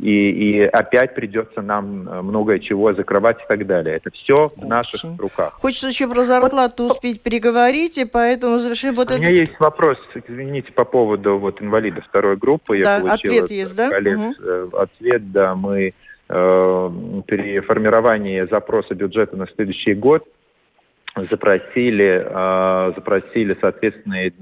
И, 0.00 0.30
и 0.30 0.60
опять 0.62 1.14
придется 1.14 1.62
нам 1.62 2.08
э, 2.08 2.22
многое 2.22 2.58
чего 2.58 2.92
закрывать 2.94 3.38
и 3.38 3.46
так 3.46 3.64
далее. 3.64 3.96
Это 3.96 4.10
все 4.10 4.48
в 4.48 4.66
наших 4.66 5.02
руках. 5.18 5.52
Хочется 5.60 5.88
еще 5.88 6.08
про 6.08 6.24
зарплату 6.24 6.84
вот, 6.84 6.92
успеть 6.94 7.22
переговорить, 7.22 7.96
и 7.96 8.04
поэтому 8.04 8.58
завершим 8.58 8.94
вот 8.96 9.10
У 9.10 9.14
это... 9.14 9.20
меня 9.20 9.30
есть 9.30 9.58
вопрос, 9.60 9.96
извините, 10.14 10.72
по 10.72 10.84
поводу 10.84 11.38
вот 11.38 11.62
инвалидов 11.62 12.04
второй 12.08 12.36
группы. 12.36 12.82
Да, 12.82 12.96
Я 12.96 13.00
получил 13.02 13.32
ответ 13.32 13.50
есть, 13.50 13.76
да? 13.76 13.90
Коллег, 13.90 14.18
угу. 14.18 14.76
Ответ, 14.78 15.30
да, 15.30 15.54
мы 15.54 15.92
э, 16.28 16.90
при 17.26 17.60
формировании 17.60 18.48
запроса 18.50 18.94
бюджета 18.94 19.36
на 19.36 19.46
следующий 19.46 19.94
год 19.94 20.26
запросили, 21.16 22.24
э, 22.24 22.92
запросили 22.94 23.56
соответственные 23.60 24.32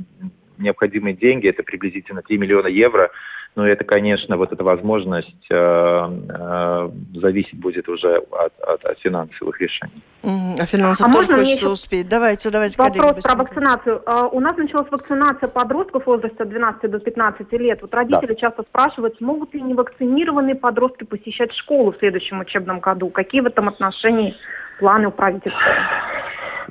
необходимые 0.58 1.14
деньги, 1.14 1.48
это 1.48 1.62
приблизительно 1.62 2.22
3 2.22 2.38
миллиона 2.38 2.68
евро, 2.68 3.10
но 3.54 3.66
это, 3.66 3.84
конечно, 3.84 4.38
вот 4.38 4.50
эта 4.50 4.64
возможность 4.64 5.46
э, 5.50 5.54
э, 5.54 6.90
зависеть 7.14 7.60
будет 7.60 7.86
уже 7.86 8.16
от, 8.30 8.58
от, 8.60 8.84
от 8.84 8.98
финансовых 9.00 9.60
решений. 9.60 10.02
Mm, 10.22 10.56
а 10.58 10.64
финансов 10.64 11.06
а 11.06 11.12
тоже 11.12 11.28
хочется 11.34 11.68
успеть. 11.68 12.08
Давайте, 12.08 12.48
давайте. 12.50 12.80
Вопрос 12.80 13.22
про 13.22 13.34
вакцинацию. 13.34 14.02
Uh, 14.06 14.28
у 14.32 14.40
нас 14.40 14.56
началась 14.56 14.90
вакцинация 14.90 15.50
подростков 15.50 16.04
в 16.04 16.06
возрасте 16.06 16.42
от 16.42 16.48
12 16.48 16.90
до 16.90 16.98
15 16.98 17.52
лет. 17.52 17.82
Вот 17.82 17.92
родители 17.92 18.28
да. 18.28 18.34
часто 18.36 18.62
спрашивают, 18.62 19.18
смогут 19.18 19.52
ли 19.52 19.60
невакцинированные 19.60 20.54
подростки 20.54 21.04
посещать 21.04 21.52
школу 21.52 21.92
в 21.92 21.98
следующем 21.98 22.40
учебном 22.40 22.80
году? 22.80 23.10
Какие 23.10 23.42
в 23.42 23.46
этом 23.46 23.68
отношении 23.68 24.34
планы 24.78 25.08
у 25.08 25.10
правительства? 25.10 25.60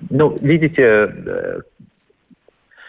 Ну, 0.09 0.35
видите, 0.41 0.83
э, 0.83 1.61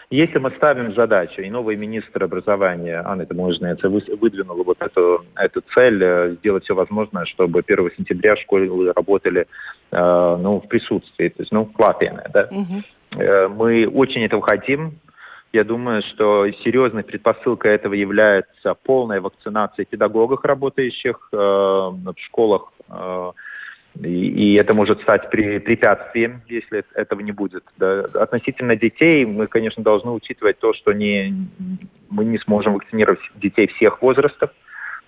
если 0.09 0.39
мы 0.39 0.51
ставим 0.51 0.93
задачу, 0.93 1.41
и 1.41 1.49
новый 1.49 1.75
министр 1.75 2.23
образования 2.23 3.01
Анна 3.05 3.25
Таможница 3.25 3.89
выдвинула 3.89 4.63
вот 4.63 4.77
эту, 4.81 5.25
эту 5.35 5.61
цель, 5.75 6.03
э, 6.03 6.35
сделать 6.39 6.63
все 6.63 6.75
возможное, 6.75 7.25
чтобы 7.25 7.63
1 7.65 7.91
сентября 7.97 8.35
школы 8.37 8.91
работали 8.93 9.47
э, 9.91 10.37
ну, 10.41 10.59
в 10.59 10.67
присутствии, 10.67 11.29
то 11.29 11.41
есть, 11.41 11.51
ну, 11.51 11.65
клапены, 11.65 12.23
да. 12.33 12.49
Угу. 12.51 12.83
Мы 13.55 13.87
очень 13.87 14.25
этого 14.25 14.41
хотим. 14.41 14.93
Я 15.51 15.63
думаю, 15.63 16.01
что 16.01 16.49
серьезной 16.63 17.03
предпосылкой 17.03 17.75
этого 17.75 17.93
является 17.93 18.73
полная 18.73 19.21
вакцинация 19.21 19.85
педагогов, 19.85 20.43
работающих 20.43 21.29
в 21.31 22.15
школах 22.25 22.73
И, 24.01 24.07
и 24.07 24.55
это 24.55 24.75
может 24.75 25.01
стать 25.01 25.29
при, 25.29 25.59
препятствием, 25.59 26.41
если 26.47 26.83
этого 26.95 27.21
не 27.21 27.31
будет. 27.31 27.63
Да. 27.77 28.05
Относительно 28.15 28.75
детей 28.75 29.25
мы, 29.25 29.47
конечно, 29.47 29.83
должны 29.83 30.11
учитывать 30.11 30.59
то, 30.59 30.73
что 30.73 30.93
не, 30.93 31.33
мы 32.09 32.25
не 32.25 32.39
сможем 32.39 32.73
вакцинировать 32.73 33.19
детей 33.35 33.67
всех 33.67 34.01
возрастов, 34.01 34.49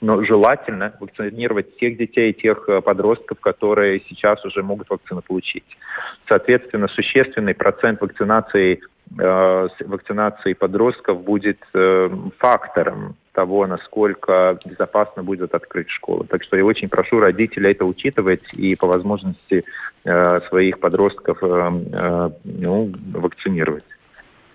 но 0.01 0.23
желательно 0.23 0.93
вакцинировать 0.99 1.77
тех 1.77 1.97
детей, 1.97 2.33
тех 2.33 2.67
э, 2.67 2.81
подростков, 2.81 3.39
которые 3.39 4.01
сейчас 4.07 4.43
уже 4.45 4.61
могут 4.61 4.89
вакцину 4.89 5.21
получить. 5.21 5.65
Соответственно, 6.27 6.87
существенный 6.89 7.55
процент 7.55 8.01
вакцинации, 8.01 8.81
э, 9.17 9.67
вакцинации 9.85 10.53
подростков 10.53 11.23
будет 11.23 11.59
э, 11.73 12.09
фактором 12.37 13.15
того, 13.35 13.67
насколько 13.67 14.57
безопасно 14.65 15.23
будет 15.23 15.53
открыть 15.53 15.89
школу. 15.89 16.23
Так 16.23 16.43
что 16.43 16.57
я 16.57 16.65
очень 16.65 16.89
прошу 16.89 17.19
родителей 17.19 17.71
это 17.71 17.85
учитывать 17.85 18.53
и 18.53 18.75
по 18.75 18.87
возможности 18.87 19.63
э, 20.05 20.39
своих 20.47 20.79
подростков 20.79 21.37
э, 21.43 21.71
э, 21.93 22.29
ну, 22.45 22.91
вакцинировать. 23.13 23.83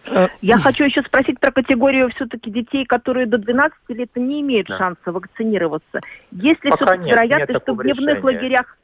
Э, 0.06 0.28
Я 0.40 0.58
хочу 0.58 0.84
еще 0.84 1.02
спросить 1.02 1.38
про 1.38 1.52
категорию 1.52 2.08
все-таки 2.16 2.50
детей, 2.50 2.84
которые 2.86 3.26
до 3.26 3.38
12 3.38 3.78
лет 3.90 4.10
не 4.16 4.40
имеют 4.40 4.68
да. 4.68 4.78
шанса 4.78 5.12
вакцинироваться. 5.12 6.00
Есть 6.32 6.64
ли 6.64 6.70
все-таки 6.74 7.10
вероятность, 7.10 7.62
что 7.62 7.74
в 7.74 7.82
дневных 7.82 8.18
решения. 8.18 8.24
лагерях 8.24 8.76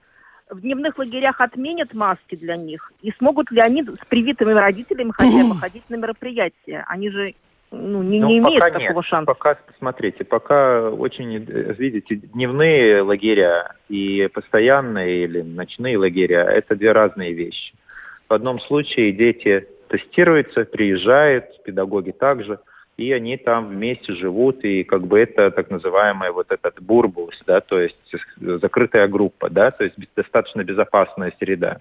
в 0.48 0.60
дневных 0.60 0.96
лагерях 0.96 1.40
отменят 1.40 1.92
маски 1.92 2.36
для 2.36 2.56
них? 2.56 2.92
И 3.02 3.10
смогут 3.18 3.50
ли 3.50 3.60
они 3.60 3.82
с 3.82 4.06
привитыми 4.08 4.52
родителями 4.52 5.10
хотя 5.12 5.44
бы 5.44 5.56
ходить 5.56 5.88
на 5.90 5.96
мероприятия? 5.96 6.84
Они 6.86 7.10
же 7.10 7.34
ну, 7.70 8.02
не, 8.02 8.20
ну, 8.20 8.28
не 8.28 8.38
имеют 8.38 8.60
такого 8.60 8.80
нет. 8.80 9.04
шанса. 9.04 9.26
Пока, 9.26 9.58
смотрите, 9.78 10.24
пока 10.24 10.90
очень, 10.90 11.36
видите, 11.36 12.16
дневные 12.16 13.02
лагеря 13.02 13.72
и 13.88 14.28
постоянные 14.32 15.24
или 15.24 15.42
ночные 15.42 15.98
лагеря– 15.98 16.44
это 16.50 16.76
две 16.76 16.92
разные 16.92 17.32
вещи. 17.32 17.74
В 18.28 18.32
одном 18.32 18.60
случае 18.60 19.12
дети 19.12 19.66
тестируется, 19.88 20.64
приезжает, 20.64 21.62
педагоги 21.64 22.10
также, 22.12 22.58
и 22.96 23.12
они 23.12 23.36
там 23.36 23.68
вместе 23.68 24.14
живут, 24.14 24.64
и 24.64 24.82
как 24.82 25.06
бы 25.06 25.18
это 25.20 25.50
так 25.50 25.70
называемый 25.70 26.30
вот 26.30 26.50
этот 26.50 26.80
бурбус, 26.80 27.34
да, 27.46 27.60
то 27.60 27.80
есть 27.80 27.96
закрытая 28.40 29.06
группа, 29.06 29.50
да, 29.50 29.70
то 29.70 29.84
есть 29.84 29.96
достаточно 30.16 30.64
безопасная 30.64 31.32
среда. 31.38 31.76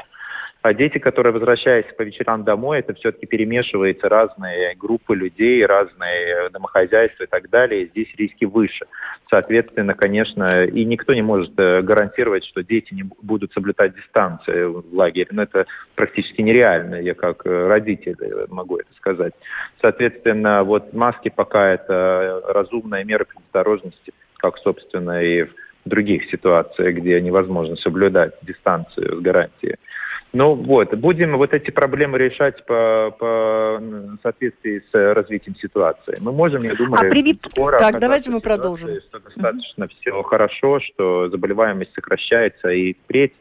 А 0.66 0.74
дети, 0.74 0.98
которые 0.98 1.32
возвращаются 1.32 1.94
по 1.94 2.02
вечерам 2.02 2.44
домой, 2.44 2.80
это 2.80 2.96
все-таки 2.96 3.28
перемешиваются 3.28 4.10
разные 4.10 4.74
группы 4.74 5.16
людей, 5.16 5.64
разные 5.64 6.50
домохозяйства 6.50 7.26
и 7.26 7.28
так 7.28 7.52
далее. 7.52 7.86
Здесь 7.86 8.08
риски 8.18 8.46
выше. 8.46 8.88
Соответственно, 9.30 9.94
конечно, 9.94 10.66
и 10.66 10.84
никто 10.84 11.14
не 11.14 11.22
может 11.22 11.52
э, 11.60 11.84
гарантировать, 11.84 12.46
что 12.46 12.64
дети 12.64 12.96
не 12.96 13.04
будут 13.22 13.54
соблюдать 13.54 13.94
дистанцию 13.96 14.82
в 14.82 14.92
лагере. 14.92 15.28
Но 15.30 15.44
это 15.44 15.68
практически 15.94 16.42
нереально, 16.42 16.96
я 16.96 17.14
как 17.14 17.46
э, 17.46 17.68
родитель 17.68 18.18
э, 18.20 18.48
могу 18.50 18.78
это 18.78 18.92
сказать. 18.96 19.34
Соответственно, 19.82 20.64
вот 20.64 20.94
маски 20.94 21.30
пока 21.30 21.74
это 21.74 22.42
разумная 22.48 23.04
мера 23.04 23.26
предосторожности, 23.26 24.14
как, 24.38 24.58
собственно, 24.58 25.22
и 25.22 25.44
в 25.44 25.52
других 25.86 26.28
ситуациях, 26.32 26.96
где 26.96 27.22
невозможно 27.22 27.76
соблюдать 27.76 28.34
дистанцию 28.42 29.18
с 29.18 29.22
гарантией. 29.22 29.76
Ну 30.36 30.54
вот, 30.54 30.94
будем 30.96 31.38
вот 31.38 31.54
эти 31.54 31.72
проблемы 31.72 32.18
решать 32.18 32.66
по, 32.66 33.16
по 33.18 33.82
соответствии 34.22 34.84
с 34.92 35.14
развитием 35.14 35.56
ситуации. 35.56 36.18
Мы 36.20 36.34
можем, 36.34 36.64
я 36.64 36.76
думаю, 36.76 37.08
а 37.08 37.10
привит... 37.10 37.40
скоро... 37.50 37.80
Так, 37.80 38.02
давайте 38.02 38.32
мы 38.32 38.42
продолжим. 38.42 39.00
Что 39.00 39.20
достаточно 39.22 39.86
mm-hmm. 39.86 39.92
все 40.02 40.24
хорошо, 40.24 40.82
что 40.82 41.30
заболеваемость 41.30 41.94
сокращается 41.94 42.68
и 42.68 42.96
впредь. 42.96 43.32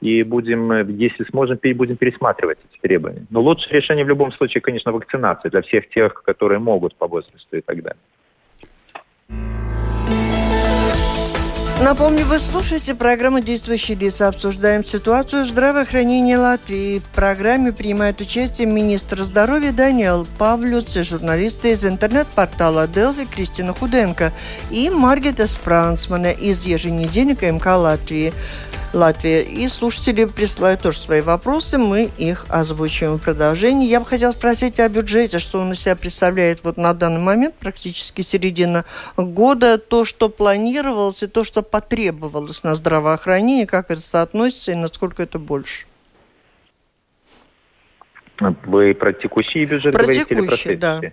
И 0.00 0.24
будем, 0.24 0.88
если 0.88 1.22
сможем, 1.30 1.56
будем 1.76 1.96
пересматривать 1.96 2.58
эти 2.68 2.80
требования. 2.80 3.26
Но 3.30 3.42
лучшее 3.42 3.80
решение 3.80 4.04
в 4.04 4.08
любом 4.08 4.32
случае, 4.32 4.60
конечно, 4.60 4.90
вакцинация 4.90 5.50
для 5.50 5.62
всех 5.62 5.88
тех, 5.90 6.14
которые 6.14 6.58
могут 6.58 6.96
по 6.96 7.06
возрасту 7.06 7.58
и 7.58 7.60
так 7.60 7.80
далее. 7.80 9.59
Напомню, 11.82 12.26
вы 12.26 12.38
слушаете 12.38 12.94
программу 12.94 13.40
«Действующие 13.40 13.96
лица». 13.96 14.28
Обсуждаем 14.28 14.84
ситуацию 14.84 15.46
здравоохранения 15.46 16.36
Латвии. 16.36 16.98
В 16.98 17.04
программе 17.04 17.72
принимает 17.72 18.20
участие 18.20 18.66
министр 18.66 19.24
здоровья 19.24 19.72
Даниэл 19.72 20.26
Павлюц 20.36 20.94
и 20.98 21.02
журналисты 21.02 21.70
из 21.72 21.86
интернет-портала 21.86 22.86
Делфи 22.86 23.24
Кристина 23.24 23.72
Худенко 23.72 24.30
и 24.70 24.90
Маргита 24.90 25.46
Спрансмана 25.46 26.32
из 26.32 26.66
еженедельника 26.66 27.50
МК 27.50 27.76
Латвии. 27.76 28.34
Латвия. 28.92 29.42
И 29.42 29.68
слушатели 29.68 30.24
присылают 30.24 30.80
тоже 30.80 30.98
свои 30.98 31.20
вопросы, 31.20 31.78
мы 31.78 32.10
их 32.18 32.46
озвучиваем 32.48 33.18
в 33.18 33.22
продолжении. 33.22 33.88
Я 33.88 34.00
бы 34.00 34.06
хотела 34.06 34.32
спросить 34.32 34.80
о 34.80 34.88
бюджете, 34.88 35.38
что 35.38 35.60
он 35.60 35.72
из 35.72 35.80
себя 35.80 35.96
представляет 35.96 36.64
вот 36.64 36.76
на 36.76 36.92
данный 36.92 37.20
момент, 37.20 37.54
практически 37.54 38.22
середина 38.22 38.84
года, 39.16 39.78
то, 39.78 40.04
что 40.04 40.28
планировалось 40.28 41.22
и 41.22 41.26
то, 41.26 41.44
что 41.44 41.62
потребовалось 41.70 42.62
на 42.64 42.74
здравоохранение, 42.74 43.66
как 43.66 43.90
это 43.90 44.00
соотносится 44.00 44.72
и 44.72 44.76
насколько 44.76 45.22
это 45.22 45.38
больше? 45.38 45.86
Вы 48.38 48.94
про 48.94 49.12
текущий 49.12 49.64
бюджет 49.64 49.92
про 49.92 50.02
говорите 50.02 50.24
текущий, 50.24 50.40
или 50.40 50.46
про 50.46 50.56
следующий? 50.56 51.08
Да 51.08 51.12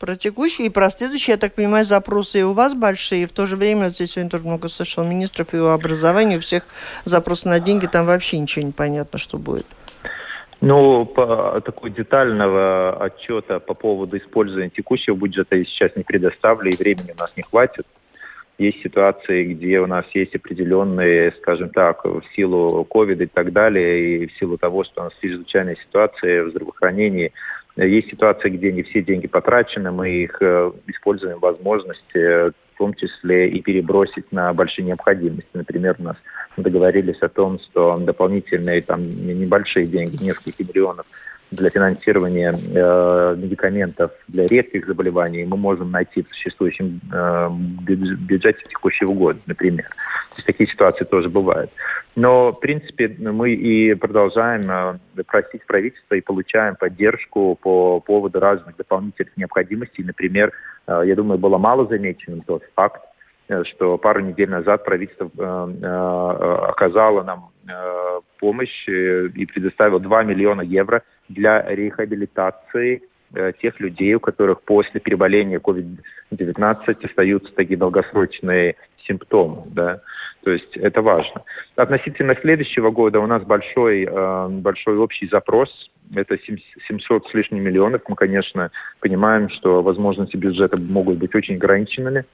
про 0.00 0.16
текущие 0.16 0.68
и 0.68 0.70
про 0.70 0.90
следующие, 0.90 1.34
я 1.34 1.38
так 1.38 1.54
понимаю, 1.54 1.84
запросы 1.84 2.40
и 2.40 2.42
у 2.42 2.54
вас 2.54 2.74
большие, 2.74 3.24
и 3.24 3.26
в 3.26 3.32
то 3.32 3.44
же 3.44 3.56
время 3.56 3.84
вот 3.84 3.94
здесь 3.94 4.12
сегодня 4.12 4.30
тоже 4.30 4.44
много 4.44 4.68
слышал 4.70 5.04
министров 5.04 5.52
и 5.52 5.58
у 5.58 5.66
образования, 5.66 6.38
у 6.38 6.40
всех 6.40 6.66
запросы 7.04 7.46
на 7.46 7.60
деньги, 7.60 7.86
там 7.86 8.06
вообще 8.06 8.38
ничего 8.38 8.64
не 8.64 8.72
понятно, 8.72 9.18
что 9.18 9.38
будет. 9.38 9.66
Ну, 10.62 11.04
по 11.04 11.60
такой 11.64 11.90
детального 11.90 13.02
отчета 13.02 13.60
по 13.60 13.74
поводу 13.74 14.16
использования 14.16 14.70
текущего 14.70 15.14
бюджета 15.14 15.58
я 15.58 15.64
сейчас 15.64 15.94
не 15.96 16.02
предоставлю, 16.02 16.70
и 16.70 16.76
времени 16.76 17.14
у 17.16 17.20
нас 17.20 17.30
не 17.36 17.42
хватит. 17.42 17.86
Есть 18.60 18.82
ситуации, 18.82 19.54
где 19.54 19.80
у 19.80 19.86
нас 19.86 20.04
есть 20.12 20.34
определенные, 20.36 21.32
скажем 21.40 21.70
так, 21.70 22.04
в 22.04 22.22
силу 22.36 22.84
ковида 22.84 23.24
и 23.24 23.26
так 23.26 23.54
далее, 23.54 24.24
и 24.24 24.26
в 24.26 24.32
силу 24.36 24.58
того, 24.58 24.84
что 24.84 25.00
у 25.00 25.04
нас 25.04 25.14
чрезвычайная 25.18 25.76
ситуация 25.76 26.44
в 26.44 26.50
здравоохранении, 26.50 27.32
есть 27.76 28.10
ситуации, 28.10 28.50
где 28.50 28.70
не 28.70 28.82
все 28.82 29.00
деньги 29.00 29.28
потрачены, 29.28 29.90
мы 29.92 30.10
их 30.10 30.36
э, 30.42 30.72
используем 30.88 31.38
возможности, 31.38 32.50
в 32.50 32.52
том 32.76 32.92
числе 32.92 33.48
и 33.48 33.62
перебросить 33.62 34.30
на 34.30 34.52
большие 34.52 34.84
необходимости. 34.84 35.48
Например, 35.54 35.96
у 35.98 36.02
нас 36.02 36.16
договорились 36.58 37.22
о 37.22 37.30
том, 37.30 37.58
что 37.60 37.96
дополнительные 37.96 38.82
там 38.82 39.08
небольшие 39.08 39.86
деньги, 39.86 40.22
несколько 40.22 40.64
миллионов 40.64 41.06
для 41.50 41.70
финансирования 41.70 42.52
э, 42.52 43.36
медикаментов 43.36 44.12
для 44.28 44.46
редких 44.46 44.86
заболеваний 44.86 45.44
мы 45.44 45.56
можем 45.56 45.90
найти 45.90 46.22
в 46.22 46.28
существующем 46.28 47.00
э, 47.12 47.48
бюджете 47.82 48.62
текущего 48.68 49.12
года, 49.12 49.40
например. 49.46 49.86
То 50.30 50.36
есть 50.36 50.46
такие 50.46 50.70
ситуации 50.70 51.04
тоже 51.04 51.28
бывают. 51.28 51.70
Но, 52.16 52.52
в 52.52 52.60
принципе, 52.60 53.08
мы 53.18 53.52
и 53.52 53.94
продолжаем 53.94 54.70
э, 54.70 55.22
просить 55.24 55.66
правительство 55.66 56.14
и 56.14 56.20
получаем 56.20 56.76
поддержку 56.76 57.58
по 57.60 58.00
поводу 58.00 58.38
разных 58.38 58.76
дополнительных 58.76 59.36
необходимостей. 59.36 60.04
Например, 60.04 60.52
э, 60.86 61.02
я 61.04 61.16
думаю, 61.16 61.38
было 61.38 61.58
мало 61.58 61.86
замеченным 61.86 62.42
тот 62.42 62.62
факт, 62.74 63.02
э, 63.48 63.64
что 63.64 63.98
пару 63.98 64.20
недель 64.20 64.50
назад 64.50 64.84
правительство 64.84 65.30
э, 65.36 65.74
э, 65.82 65.86
оказало 66.68 67.24
нам 67.24 67.50
э, 67.68 68.20
помощь 68.38 68.88
и 68.88 69.46
предоставило 69.46 69.98
2 69.98 70.22
миллиона 70.24 70.62
евро 70.62 71.02
для 71.30 71.62
реабилитации 71.62 73.02
э, 73.34 73.52
тех 73.60 73.80
людей, 73.80 74.14
у 74.14 74.20
которых 74.20 74.62
после 74.62 75.00
переболения 75.00 75.58
COVID-19 75.58 77.06
остаются 77.06 77.52
такие 77.54 77.78
долгосрочные 77.78 78.76
симптомы. 79.06 79.62
Да? 79.66 80.00
То 80.42 80.50
есть 80.50 80.76
это 80.76 81.02
важно. 81.02 81.42
Относительно 81.76 82.34
следующего 82.34 82.90
года 82.90 83.20
у 83.20 83.26
нас 83.26 83.42
большой, 83.42 84.04
э, 84.04 84.48
большой 84.48 84.96
общий 84.96 85.28
запрос. 85.28 85.90
Это 86.14 86.38
700 86.88 87.28
с 87.28 87.34
лишним 87.34 87.62
миллионов. 87.62 88.02
Мы, 88.08 88.16
конечно, 88.16 88.70
понимаем, 89.00 89.48
что 89.50 89.82
возможности 89.82 90.36
бюджета 90.36 90.80
могут 90.80 91.18
быть 91.18 91.34
очень 91.34 91.56
ограниченными. 91.56 92.24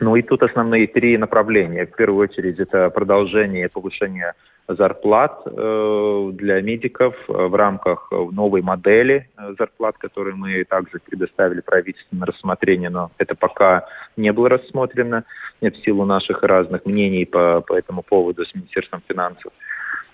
Ну 0.00 0.14
и 0.14 0.22
тут 0.22 0.42
основные 0.42 0.86
три 0.86 1.16
направления. 1.16 1.86
В 1.86 1.96
первую 1.96 2.28
очередь 2.28 2.58
это 2.58 2.90
продолжение 2.90 3.68
повышения 3.68 4.34
зарплат 4.68 5.40
э, 5.46 6.30
для 6.34 6.60
медиков 6.60 7.14
в 7.26 7.54
рамках 7.54 8.10
новой 8.10 8.60
модели 8.60 9.28
э, 9.36 9.54
зарплат, 9.58 9.96
которые 9.96 10.34
мы 10.34 10.64
также 10.64 10.98
предоставили 10.98 11.60
правительству 11.60 12.16
на 12.16 12.26
рассмотрение, 12.26 12.90
но 12.90 13.10
это 13.16 13.34
пока 13.34 13.86
не 14.16 14.30
было 14.32 14.50
рассмотрено 14.50 15.24
в 15.60 15.70
силу 15.84 16.04
наших 16.04 16.42
разных 16.42 16.84
мнений 16.84 17.24
по, 17.24 17.62
по 17.62 17.74
этому 17.74 18.02
поводу 18.02 18.44
с 18.44 18.54
Министерством 18.54 19.02
финансов. 19.08 19.52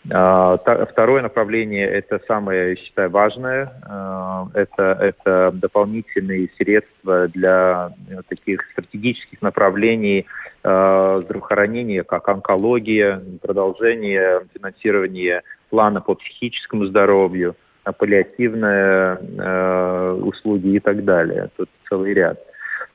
Второе 0.06 1.22
направление– 1.22 1.86
это 1.88 2.20
самое, 2.28 2.70
я 2.70 2.76
считаю, 2.76 3.08
важное. 3.08 3.72
Это, 4.52 4.98
это 5.00 5.50
дополнительные 5.54 6.50
средства 6.58 7.26
для 7.28 7.90
таких 8.28 8.70
стратегических 8.72 9.40
направлений 9.40 10.26
э, 10.26 10.43
здравоохранения, 10.64 12.04
как 12.04 12.28
онкология, 12.28 13.22
продолжение 13.42 14.46
финансирования 14.54 15.42
плана 15.68 16.00
по 16.00 16.14
психическому 16.14 16.86
здоровью, 16.86 17.54
паллиативные 17.92 19.18
э, 19.20 20.20
услуги 20.22 20.76
и 20.76 20.80
так 20.80 21.04
далее. 21.04 21.50
Тут 21.56 21.68
целый 21.88 22.14
ряд. 22.14 22.38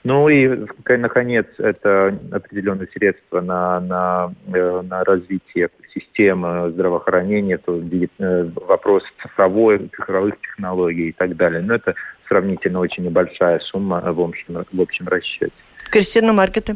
Ну 0.04 0.30
и, 0.30 0.66
наконец, 0.88 1.46
это 1.58 2.18
определенные 2.32 2.88
средства 2.88 3.42
на, 3.42 3.80
на, 3.82 4.34
э, 4.54 4.82
на 4.82 5.04
развитие 5.04 5.70
системы 5.94 6.72
здравоохранения, 6.72 7.58
то 7.58 7.78
э, 7.78 8.50
вопрос 8.66 9.04
цифровой, 9.22 9.90
цифровых 9.96 10.40
технологий 10.42 11.10
и 11.10 11.12
так 11.12 11.36
далее. 11.36 11.62
Но 11.62 11.76
это 11.76 11.96
сравнительно 12.28 12.80
очень 12.80 13.04
небольшая 13.04 13.60
сумма 13.60 14.02
в 14.02 14.22
общем, 14.22 14.66
в 14.72 14.82
общем 14.82 15.08
расчете. 15.08 15.52
Кристина 15.92 16.34
Маркета. 16.34 16.76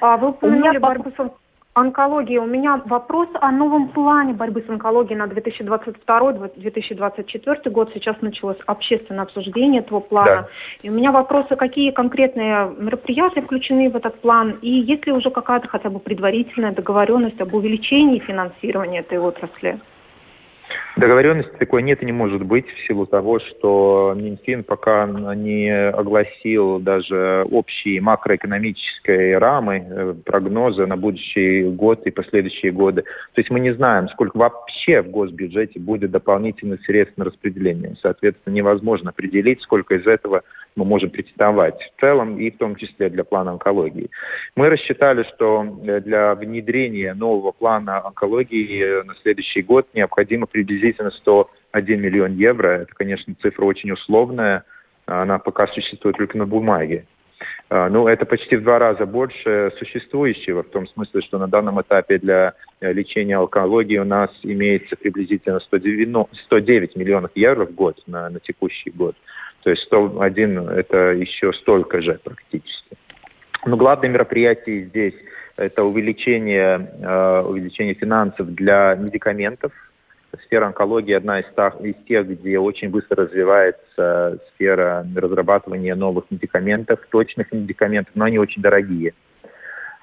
А 0.00 0.16
вы 0.16 0.30
упомянули 0.30 0.78
борьбу 0.78 1.12
с 1.16 1.30
онкологии. 1.74 2.38
У 2.38 2.46
меня 2.46 2.82
вопрос 2.84 3.28
о 3.40 3.52
новом 3.52 3.88
плане 3.88 4.32
борьбы 4.32 4.64
с 4.66 4.70
онкологией 4.70 5.16
на 5.16 5.26
2022-2024 5.26 7.70
год. 7.70 7.90
Сейчас 7.94 8.16
началось 8.20 8.58
общественное 8.66 9.22
обсуждение 9.22 9.80
этого 9.80 10.00
плана. 10.00 10.42
Да. 10.42 10.48
И 10.82 10.90
у 10.90 10.92
меня 10.92 11.12
вопросы, 11.12 11.54
какие 11.56 11.92
конкретные 11.92 12.74
мероприятия 12.76 13.42
включены 13.42 13.88
в 13.88 13.94
этот 13.96 14.20
план, 14.20 14.58
и 14.62 14.70
есть 14.70 15.06
ли 15.06 15.12
уже 15.12 15.30
какая-то 15.30 15.68
хотя 15.68 15.90
бы 15.90 16.00
предварительная 16.00 16.72
договоренность 16.72 17.40
об 17.40 17.54
увеличении 17.54 18.18
финансирования 18.18 18.98
этой 19.00 19.18
отрасли? 19.18 19.78
Договоренности 21.00 21.56
такой 21.58 21.82
нет 21.82 22.02
и 22.02 22.04
не 22.04 22.12
может 22.12 22.42
быть 22.42 22.66
в 22.68 22.86
силу 22.86 23.06
того, 23.06 23.40
что 23.40 24.12
Минфин 24.14 24.62
пока 24.64 25.06
не 25.06 25.70
огласил 25.88 26.78
даже 26.78 27.46
общие 27.50 28.02
макроэкономические 28.02 29.38
рамы, 29.38 29.82
э, 29.88 30.14
прогнозы 30.26 30.84
на 30.84 30.98
будущий 30.98 31.62
год 31.62 32.06
и 32.06 32.10
последующие 32.10 32.72
годы. 32.72 33.00
То 33.32 33.40
есть 33.40 33.48
мы 33.48 33.60
не 33.60 33.72
знаем, 33.72 34.10
сколько 34.10 34.36
вообще 34.36 35.00
в 35.00 35.08
госбюджете 35.08 35.80
будет 35.80 36.10
дополнительных 36.10 36.84
средств 36.84 37.16
на 37.16 37.24
распределение. 37.24 37.96
Соответственно, 38.02 38.52
невозможно 38.52 39.08
определить, 39.08 39.62
сколько 39.62 39.94
из 39.94 40.06
этого 40.06 40.42
мы 40.76 40.84
можем 40.84 41.08
претендовать 41.08 41.80
в 41.80 42.00
целом 42.00 42.38
и 42.38 42.50
в 42.50 42.58
том 42.58 42.76
числе 42.76 43.08
для 43.08 43.24
плана 43.24 43.52
онкологии. 43.52 44.10
Мы 44.54 44.68
рассчитали, 44.68 45.24
что 45.34 45.64
э, 45.82 46.00
для 46.00 46.34
внедрения 46.34 47.14
нового 47.14 47.52
плана 47.52 48.04
онкологии 48.06 48.82
э, 48.82 49.02
на 49.04 49.14
следующий 49.22 49.62
год 49.62 49.88
необходимо 49.94 50.46
приблизительно 50.46 50.89
101 50.92 52.00
миллион 52.00 52.32
евро. 52.32 52.68
Это, 52.68 52.92
конечно, 52.94 53.34
цифра 53.40 53.64
очень 53.64 53.92
условная, 53.92 54.64
она 55.06 55.38
пока 55.38 55.66
существует 55.68 56.16
только 56.16 56.38
на 56.38 56.46
бумаге. 56.46 57.06
А, 57.68 57.88
ну, 57.88 58.08
это 58.08 58.26
почти 58.26 58.56
в 58.56 58.62
два 58.62 58.78
раза 58.78 59.06
больше 59.06 59.70
существующего, 59.78 60.62
в 60.62 60.68
том 60.70 60.86
смысле, 60.88 61.22
что 61.22 61.38
на 61.38 61.46
данном 61.46 61.80
этапе 61.80 62.18
для 62.18 62.54
э, 62.80 62.92
лечения 62.92 63.38
онкологии 63.38 63.98
у 63.98 64.04
нас 64.04 64.30
имеется 64.42 64.96
приблизительно 64.96 65.60
109, 65.60 66.26
109 66.46 66.96
миллионов 66.96 67.30
евро 67.34 67.66
в 67.66 67.74
год 67.74 67.96
на, 68.06 68.28
на 68.28 68.40
текущий 68.40 68.90
год. 68.90 69.16
То 69.62 69.70
есть 69.70 69.82
101– 69.84 70.68
это 70.70 71.12
еще 71.12 71.52
столько 71.52 72.00
же 72.00 72.18
практически. 72.22 72.96
Но 73.64 73.76
главное 73.76 74.08
мероприятие 74.08 74.84
здесь– 74.84 75.14
это 75.56 75.84
увеличение, 75.84 76.90
э, 77.00 77.42
увеличение 77.42 77.94
финансов 77.94 78.52
для 78.54 78.96
медикаментов. 78.96 79.72
Сфера 80.44 80.66
онкологии 80.66 81.12
одна 81.12 81.40
из, 81.40 81.46
из 81.80 81.94
тех, 82.06 82.28
где 82.28 82.58
очень 82.58 82.88
быстро 82.88 83.24
развивается 83.24 84.38
сфера 84.54 85.04
разрабатывания 85.14 85.94
новых 85.96 86.26
медикаментов, 86.30 87.00
точных 87.10 87.50
медикаментов, 87.52 88.12
но 88.14 88.26
они 88.26 88.38
очень 88.38 88.62
дорогие. 88.62 89.12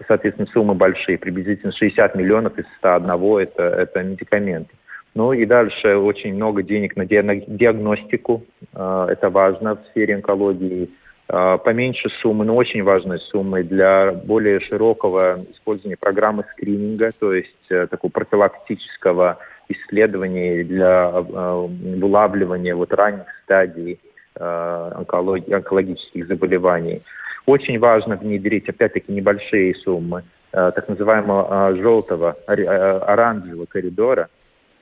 Соответственно, 0.08 0.48
суммы 0.54 0.76
большие, 0.76 1.18
приблизительно 1.18 1.72
60 1.72 2.16
миллионов 2.16 2.60
из 2.60 2.66
101 2.80 3.38
это, 3.40 3.64
это 3.64 4.04
медикаменты. 4.04 4.74
Ну 5.16 5.34
и 5.34 5.46
дальше 5.46 5.96
очень 5.96 6.36
много 6.36 6.62
денег 6.62 6.96
на 6.96 7.06
диагностику. 7.06 8.44
А, 8.74 9.08
это 9.10 9.30
важно 9.30 9.76
в 9.76 9.80
сфере 9.90 10.16
онкологии. 10.16 10.92
А, 11.30 11.58
поменьше 11.58 12.10
суммы, 12.22 12.46
но 12.46 12.56
очень 12.56 12.84
важные 12.84 13.20
суммы 13.20 13.64
для 13.64 14.12
более 14.12 14.60
широкого 14.60 15.44
использования 15.52 15.98
программы 15.98 16.46
скрининга, 16.52 17.12
то 17.20 17.34
есть 17.34 17.66
э, 17.70 17.88
такого 17.88 18.12
профилактического 18.12 19.40
исследования 19.70 20.64
для 20.64 21.10
а, 21.10 21.68
вылавливания 21.68 22.76
вот 22.76 22.94
ранних 22.94 23.26
стадий 23.44 24.00
онкологии, 24.40 25.52
онкологических 25.52 26.28
заболеваний. 26.28 27.02
Очень 27.48 27.80
важно 27.80 28.18
внедрить, 28.18 28.70
опять-таки, 28.70 29.12
небольшие 29.12 29.74
суммы 29.74 30.26
так 30.52 30.88
называемого 30.88 31.76
желтого, 31.76 32.36
оранжевого 32.46 33.66
коридора, 33.66 34.30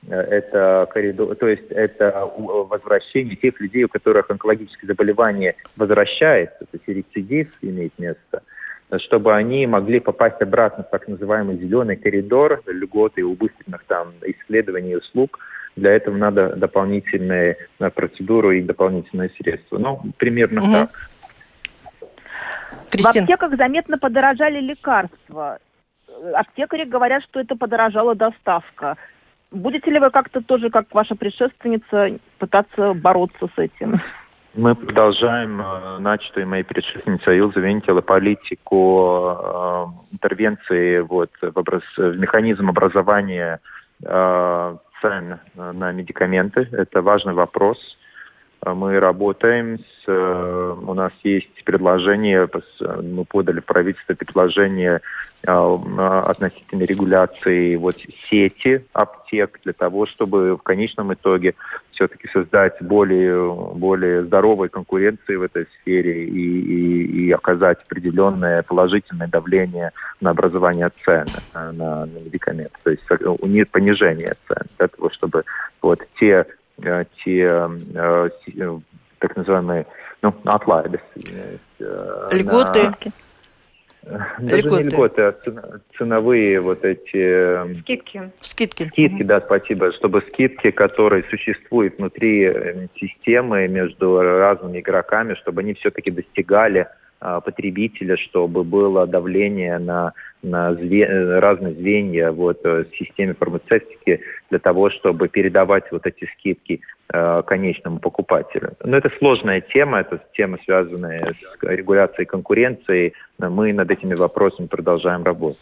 Э, 0.08 0.22
это 0.22 0.88
коридор, 0.92 1.36
то 1.36 1.48
есть 1.48 1.70
это 1.70 2.30
возвращение 2.38 3.36
тех 3.36 3.60
людей, 3.60 3.84
у 3.84 3.90
которых 3.90 4.30
онкологическое 4.30 4.88
заболевание 4.88 5.56
возвращается, 5.76 6.60
то 6.60 6.70
есть 6.74 6.88
рецидив 6.88 7.58
имеет 7.62 7.98
место, 7.98 8.44
чтобы 9.00 9.36
они 9.36 9.66
могли 9.68 10.00
попасть 10.00 10.42
обратно 10.42 10.84
в 10.84 10.90
так 10.90 11.08
называемый 11.08 11.58
зеленый 11.58 11.96
коридор 11.96 12.62
льготы 12.68 13.22
и 13.22 13.24
убыстренных 13.24 13.84
там 13.86 14.14
исследований 14.22 14.92
и 14.92 14.96
услуг. 14.96 15.40
Для 15.76 15.92
этого 15.92 16.16
надо 16.16 16.56
дополнительные 16.56 17.58
э, 17.80 17.90
процедуры 17.90 18.60
и 18.60 18.62
дополнительные 18.62 19.30
средства. 19.32 19.78
Ну, 19.78 20.02
примерно 20.18 20.62
угу. 20.62 20.72
так. 20.72 20.90
Кристин. 22.92 23.22
В 23.22 23.24
аптеках 23.24 23.58
заметно 23.58 23.98
подорожали 23.98 24.62
лекарства. 24.62 25.60
Аптекари 26.34 26.86
говорят, 26.86 27.24
что 27.24 27.42
это 27.42 27.56
подорожала 27.56 28.16
доставка. 28.16 28.96
Будете 29.52 29.92
ли 29.92 30.00
вы 30.00 30.12
как-то 30.12 30.42
тоже, 30.42 30.70
как 30.70 30.94
ваша 30.94 31.16
предшественница, 31.16 32.20
пытаться 32.40 32.94
бороться 32.94 33.48
с 33.56 33.60
этим? 33.60 34.02
Мы 34.58 34.74
продолжаем 34.74 35.60
э, 35.60 35.98
начатую 36.00 36.48
моей 36.48 36.64
предшественницей 36.64 37.40
Илза 37.40 37.60
Вентила 37.60 38.00
политику 38.00 39.28
э, 39.28 39.86
интервенции 40.14 41.00
вот, 41.00 41.30
в, 41.42 41.60
образ... 41.60 41.84
в 41.98 42.18
механизм 42.18 42.70
образования 42.70 43.60
э, 44.02 44.78
цен 45.02 45.40
на 45.56 45.92
медикаменты. 45.92 46.70
Это 46.72 47.02
важный 47.02 47.34
вопрос. 47.34 47.78
Мы 48.66 49.00
работаем 49.00 49.80
с... 49.80 50.08
Э, 50.08 50.76
у 50.88 50.94
нас 50.94 51.12
есть 51.24 51.64
предложение, 51.66 52.50
мы 52.80 53.26
подали 53.26 53.60
в 53.60 53.66
правительство 53.66 54.14
предложение 54.14 55.02
э, 55.46 55.52
относительно 55.52 56.84
регуляции 56.84 57.76
вот 57.76 57.98
сети 58.30 58.86
аптек 58.94 59.60
для 59.66 59.74
того, 59.74 60.06
чтобы 60.06 60.56
в 60.56 60.64
конечном 60.64 61.14
итоге 61.14 61.56
все-таки 61.96 62.28
создать 62.30 62.82
более, 62.82 63.54
более 63.74 64.24
здоровой 64.24 64.70
конкуренции 64.70 65.36
в 65.36 65.42
этой 65.42 65.66
сфере 65.82 66.26
и, 66.26 66.30
и, 66.30 67.26
и 67.26 67.32
оказать 67.32 67.80
определенное 67.86 68.62
положительное 68.64 69.28
давление 69.28 69.92
на 70.22 70.30
образование 70.30 70.92
цен 71.04 71.26
на, 71.54 71.72
на 71.72 72.06
медикаменты. 72.06 72.76
То 72.84 72.92
есть 72.92 73.04
у 73.40 73.48
них 73.48 73.70
понижение 73.70 74.36
цен 74.48 74.64
для 74.78 74.88
того, 74.88 75.10
чтобы 75.10 75.44
вот 75.82 76.00
те 76.20 76.46
Э, 76.84 77.06
те 77.24 77.42
э, 77.42 78.30
э, 78.48 78.80
так 79.20 79.36
называемые 79.36 79.86
ну, 80.22 80.34
отлайды. 80.46 81.00
Льготы. 82.32 82.92
Даже 84.40 84.62
льготы. 84.62 84.84
не 84.84 84.90
льготы, 84.90 85.22
а 85.22 85.36
ценовые 85.98 86.60
вот 86.60 86.86
эти... 86.86 87.80
Скидки. 87.82 88.32
Скидки. 88.42 88.88
Скидки, 88.88 89.24
да, 89.24 89.42
спасибо. 89.42 89.92
Чтобы 89.94 90.22
скидки, 90.32 90.72
которые 90.72 91.24
существуют 91.30 91.98
внутри 91.98 92.90
системы 93.00 93.68
между 93.68 94.22
разными 94.22 94.80
игроками, 94.80 95.34
чтобы 95.36 95.62
они 95.62 95.74
все-таки 95.74 96.12
достигали 96.12 96.88
а, 97.20 97.42
потребителя, 97.42 98.18
чтобы 98.18 98.64
было 98.64 99.08
давление 99.08 99.80
на, 99.80 100.14
на 100.44 100.76
зве, 100.76 101.40
разные 101.40 101.74
звенья 101.74 102.32
вот, 102.32 102.64
в 102.64 102.86
системе 102.98 103.34
фармацевтики 103.34 104.22
для 104.52 104.60
того, 104.60 104.92
чтобы 104.92 105.28
передавать 105.28 105.92
вот 105.92 106.06
эти 106.06 106.30
скидки 106.38 106.74
э, 106.74 106.95
конечному 107.08 108.00
покупателю. 108.00 108.74
Но 108.84 108.98
это 108.98 109.12
сложная 109.20 109.62
тема, 109.62 110.00
это 110.00 110.20
тема, 110.34 110.58
связанная 110.66 111.34
с 111.34 111.64
регуляцией 111.64 112.26
конкуренции. 112.26 113.14
Мы 113.38 113.74
над 113.74 113.92
этими 113.92 114.16
вопросами 114.16 114.68
продолжаем 114.68 115.24
работать. 115.24 115.60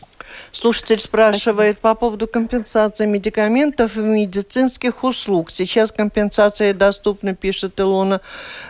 Слушатель 0.51 0.99
спрашивает 0.99 1.79
по 1.79 1.95
поводу 1.95 2.27
компенсации 2.27 3.05
медикаментов 3.05 3.97
и 3.97 4.01
медицинских 4.01 5.03
услуг. 5.03 5.51
Сейчас 5.51 5.91
компенсация 5.91 6.73
доступна, 6.73 7.35
пишет 7.35 7.79
Илона, 7.79 8.21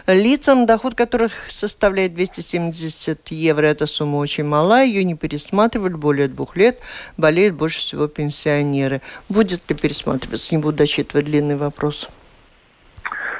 лицам, 0.07 0.65
доход 0.65 0.95
которых 0.95 1.33
составляет 1.49 2.15
270 2.15 3.27
евро. 3.31 3.65
Эта 3.67 3.85
сумма 3.85 4.17
очень 4.17 4.45
мала, 4.45 4.81
ее 4.81 5.03
не 5.03 5.15
пересматривали 5.15 5.93
более 5.93 6.27
двух 6.27 6.55
лет. 6.55 6.79
Болеют 7.17 7.55
больше 7.55 7.79
всего 7.81 8.07
пенсионеры. 8.07 9.01
Будет 9.29 9.61
ли 9.69 9.75
пересматриваться? 9.75 10.55
Не 10.55 10.61
буду 10.61 10.77
досчитывать 10.77 11.25
длинный 11.25 11.55
вопрос. 11.55 12.09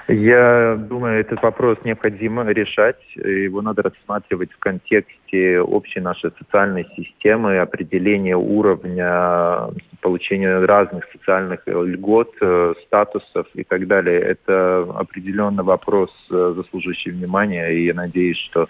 Я 0.07 0.75
думаю, 0.75 1.21
этот 1.21 1.41
вопрос 1.41 1.77
необходимо 1.85 2.43
решать. 2.51 2.99
Его 3.15 3.61
надо 3.61 3.83
рассматривать 3.83 4.51
в 4.51 4.59
контексте 4.59 5.61
общей 5.61 6.01
нашей 6.01 6.31
социальной 6.37 6.85
системы, 6.95 7.59
определения 7.59 8.35
уровня 8.35 9.69
получения 10.01 10.59
разных 10.59 11.05
социальных 11.13 11.61
льгот, 11.65 12.35
э, 12.41 12.73
статусов 12.85 13.47
и 13.53 13.63
так 13.63 13.87
далее. 13.87 14.19
Это 14.19 14.81
определенно 14.95 15.63
вопрос, 15.63 16.11
э, 16.29 16.53
заслуживающий 16.57 17.11
внимания, 17.11 17.69
и 17.69 17.85
я 17.85 17.93
надеюсь, 17.93 18.37
что 18.37 18.67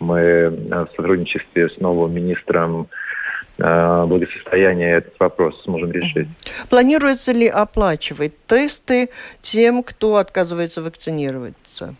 мы 0.00 0.18
э, 0.18 0.50
в 0.50 0.88
сотрудничестве 0.96 1.68
с 1.68 1.78
новым 1.78 2.12
министром 2.12 2.88
благосостояния 3.58 4.96
этот 4.96 5.18
вопрос 5.20 5.62
сможем 5.62 5.92
решить. 5.92 6.28
Планируется 6.70 7.32
ли 7.32 7.46
оплачивать 7.46 8.32
тесты 8.46 9.10
тем, 9.40 9.82
кто 9.82 10.16
отказывается 10.16 10.82
вакцинироваться? 10.82 11.94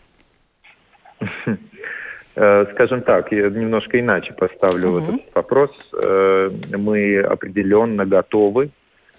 Э, 2.35 2.65
скажем 2.73 3.03
так, 3.03 3.31
я 3.31 3.47
немножко 3.49 3.99
иначе 3.99 4.33
поставлю 4.33 4.89
угу. 4.89 4.97
этот 4.97 5.35
вопрос. 5.35 5.71
Э, 5.93 6.49
мы 6.71 7.19
определенно 7.19 8.05
готовы 8.05 8.71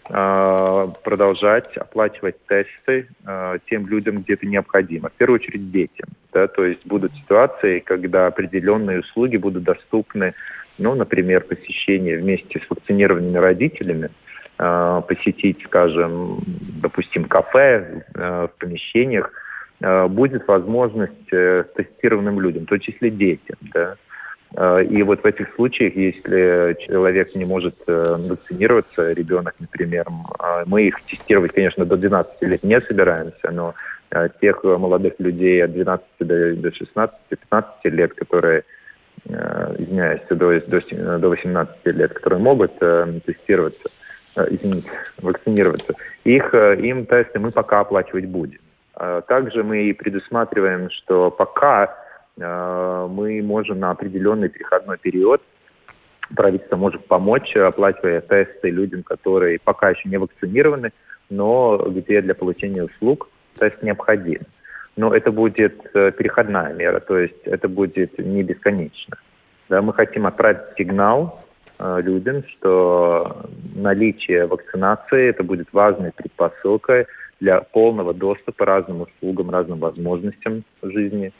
продолжать 0.06 1.74
оплачивать 1.78 2.36
тесты 2.46 3.08
тем 3.70 3.86
людям, 3.86 4.20
где 4.20 4.34
это 4.34 4.44
необходимо. 4.44 5.08
В 5.08 5.12
первую 5.12 5.40
очередь 5.40 5.70
детям. 5.72 6.08
Да, 6.30 6.46
то 6.46 6.62
есть 6.62 6.84
будут 6.84 7.14
ситуации, 7.14 7.78
когда 7.78 8.26
определенные 8.26 9.00
услуги 9.00 9.38
будут 9.38 9.62
доступны 9.62 10.34
ну, 10.78 10.94
например, 10.94 11.44
посещение 11.44 12.18
вместе 12.18 12.60
с 12.60 12.70
вакцинированными 12.70 13.38
родителями, 13.38 14.10
э, 14.58 15.02
посетить, 15.06 15.62
скажем, 15.64 16.40
допустим, 16.82 17.24
кафе 17.24 18.04
э, 18.14 18.48
в 18.48 18.58
помещениях, 18.58 19.30
э, 19.80 20.06
будет 20.08 20.46
возможность 20.48 21.32
э, 21.32 21.64
тестированным 21.76 22.40
людям, 22.40 22.64
в 22.64 22.68
том 22.68 22.80
числе 22.80 23.10
детям. 23.10 23.56
Да? 23.72 23.96
И 24.82 25.02
вот 25.02 25.20
в 25.20 25.26
этих 25.26 25.52
случаях, 25.56 25.96
если 25.96 26.76
человек 26.86 27.34
не 27.34 27.44
может 27.44 27.74
э, 27.88 28.16
вакцинироваться, 28.20 29.12
ребенок, 29.12 29.54
например, 29.58 30.06
мы 30.66 30.82
их 30.82 31.00
тестировать, 31.02 31.50
конечно, 31.50 31.84
до 31.84 31.96
12 31.96 32.40
лет 32.42 32.62
не 32.62 32.80
собираемся, 32.80 33.50
но 33.50 33.74
тех 34.40 34.62
молодых 34.62 35.14
людей 35.18 35.64
от 35.64 35.72
12 35.72 36.06
до 36.20 36.68
16-15 36.68 37.10
лет, 37.84 38.14
которые 38.14 38.62
извиняюсь, 39.26 40.20
до, 40.28 40.60
до, 40.60 41.18
до 41.18 41.28
18 41.28 41.86
лет, 41.86 42.12
которые 42.12 42.40
могут 42.40 42.72
э, 42.80 43.20
тестироваться, 43.24 43.88
э, 44.36 44.44
извините, 44.50 44.90
вакцинироваться, 45.22 45.94
их, 46.24 46.54
э, 46.54 46.76
им 46.80 47.06
тесты 47.06 47.38
мы 47.38 47.50
пока 47.50 47.80
оплачивать 47.80 48.26
будем. 48.26 48.60
Э, 48.96 49.22
также 49.26 49.62
мы 49.62 49.94
предусматриваем, 49.94 50.90
что 50.90 51.30
пока 51.30 51.94
э, 52.36 53.08
мы 53.10 53.42
можем 53.42 53.80
на 53.80 53.90
определенный 53.90 54.48
переходной 54.48 54.98
период 54.98 55.42
правительство 56.34 56.76
может 56.76 57.06
помочь, 57.06 57.54
оплачивая 57.56 58.20
тесты 58.20 58.70
людям, 58.70 59.02
которые 59.02 59.58
пока 59.58 59.90
еще 59.90 60.08
не 60.08 60.16
вакцинированы, 60.16 60.92
но 61.30 61.76
где 61.88 62.20
для 62.22 62.34
получения 62.34 62.84
услуг 62.84 63.28
тест 63.58 63.82
необходим 63.82 64.42
но 64.96 65.14
это 65.14 65.32
будет 65.32 65.80
э, 65.94 66.12
переходная 66.12 66.72
мера, 66.72 67.00
то 67.00 67.18
есть 67.18 67.42
это 67.44 67.68
будет 67.68 68.18
не 68.18 68.42
бесконечно. 68.42 69.16
Да, 69.68 69.82
мы 69.82 69.92
хотим 69.92 70.26
отправить 70.26 70.76
сигнал 70.76 71.40
э, 71.78 72.00
людям, 72.02 72.44
что 72.48 73.46
наличие 73.74 74.46
вакцинации 74.46 75.28
это 75.30 75.42
будет 75.42 75.72
важной 75.72 76.12
предпосылкой 76.12 77.06
для 77.40 77.60
полного 77.60 78.14
доступа 78.14 78.64
разным 78.64 79.02
услугам, 79.02 79.50
разным 79.50 79.78
возможностям 79.78 80.64
в 80.80 80.90
жизни. 80.90 81.32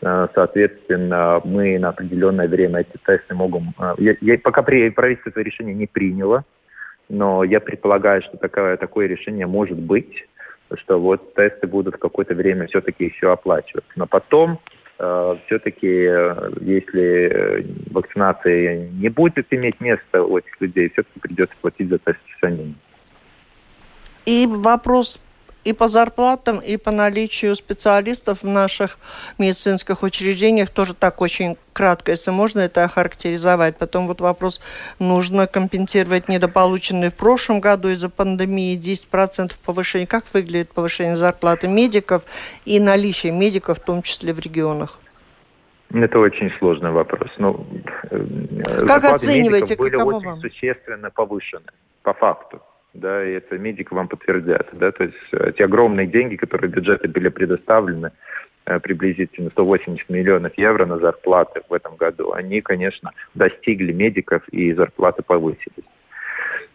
Э, 0.00 0.28
соответственно, 0.34 1.40
мы 1.44 1.78
на 1.78 1.90
определенное 1.90 2.48
время 2.48 2.80
эти 2.80 2.96
тесты 3.04 3.34
могем... 3.34 3.74
Э, 3.78 3.94
я, 3.98 4.14
я, 4.20 4.38
пока 4.38 4.62
правительство 4.62 5.30
это 5.30 5.42
решение 5.42 5.74
не 5.74 5.86
приняло, 5.86 6.44
но 7.08 7.44
я 7.44 7.60
предполагаю, 7.60 8.22
что 8.22 8.38
такое, 8.38 8.76
такое 8.76 9.06
решение 9.06 9.46
может 9.46 9.78
быть 9.78 10.26
что 10.78 11.00
вот 11.00 11.34
тесты 11.34 11.66
будут 11.66 11.96
какое-то 11.96 12.34
время 12.34 12.66
все-таки 12.66 13.04
еще 13.04 13.32
оплачиваться. 13.32 13.90
Но 13.96 14.06
потом 14.06 14.58
э, 14.98 15.36
все-таки, 15.46 15.86
э, 15.86 16.50
если 16.60 17.02
э, 17.02 17.64
вакцинация 17.90 18.88
не 18.88 19.08
будет 19.08 19.46
иметь 19.50 19.80
места 19.80 20.22
у 20.22 20.38
этих 20.38 20.60
людей, 20.60 20.90
все-таки 20.90 21.20
придется 21.20 21.54
платить 21.60 21.88
за 21.88 21.98
тесты 21.98 22.20
самим. 22.40 22.74
И 24.26 24.46
вопрос 24.48 25.20
и 25.64 25.72
по 25.72 25.88
зарплатам, 25.88 26.58
и 26.58 26.76
по 26.76 26.90
наличию 26.90 27.54
специалистов 27.56 28.42
в 28.42 28.48
наших 28.48 28.98
медицинских 29.38 30.02
учреждениях 30.02 30.70
тоже 30.70 30.94
так 30.94 31.20
очень 31.20 31.56
кратко, 31.72 32.12
если 32.12 32.30
можно 32.30 32.60
это 32.60 32.84
охарактеризовать. 32.84 33.76
Потом 33.76 34.06
вот 34.06 34.20
вопрос, 34.20 34.60
нужно 34.98 35.46
компенсировать 35.46 36.28
недополученные 36.28 37.10
в 37.10 37.14
прошлом 37.14 37.60
году 37.60 37.88
из-за 37.88 38.10
пандемии 38.10 38.78
10% 38.78 39.52
повышения. 39.64 40.06
Как 40.06 40.24
выглядит 40.34 40.70
повышение 40.70 41.16
зарплаты 41.16 41.68
медиков 41.68 42.24
и 42.64 42.80
наличие 42.80 43.32
медиков, 43.32 43.78
в 43.78 43.84
том 43.84 44.02
числе 44.02 44.32
в 44.32 44.40
регионах? 44.40 44.98
Это 45.94 46.18
очень 46.18 46.50
сложный 46.58 46.90
вопрос. 46.90 47.30
Ну, 47.36 47.66
э, 48.10 48.86
как 48.86 49.04
оцениваете, 49.04 49.76
были 49.76 49.96
очень 49.96 50.26
вам? 50.26 50.40
существенно 50.40 51.10
повышены, 51.10 51.66
по 52.02 52.14
факту 52.14 52.62
да, 52.94 53.24
и 53.24 53.32
это 53.32 53.58
медики 53.58 53.92
вам 53.92 54.08
подтвердят, 54.08 54.68
да, 54.72 54.92
то 54.92 55.04
есть 55.04 55.16
э, 55.32 55.52
те 55.56 55.64
огромные 55.64 56.06
деньги, 56.06 56.36
которые 56.36 56.70
бюджеты 56.70 57.08
были 57.08 57.28
предоставлены, 57.28 58.12
э, 58.66 58.80
приблизительно 58.80 59.50
180 59.50 60.08
миллионов 60.10 60.52
евро 60.56 60.84
на 60.84 60.98
зарплаты 60.98 61.62
в 61.68 61.72
этом 61.72 61.96
году, 61.96 62.32
они, 62.32 62.60
конечно, 62.60 63.10
достигли 63.34 63.92
медиков 63.92 64.46
и 64.48 64.72
зарплаты 64.74 65.22
повысились. 65.22 65.84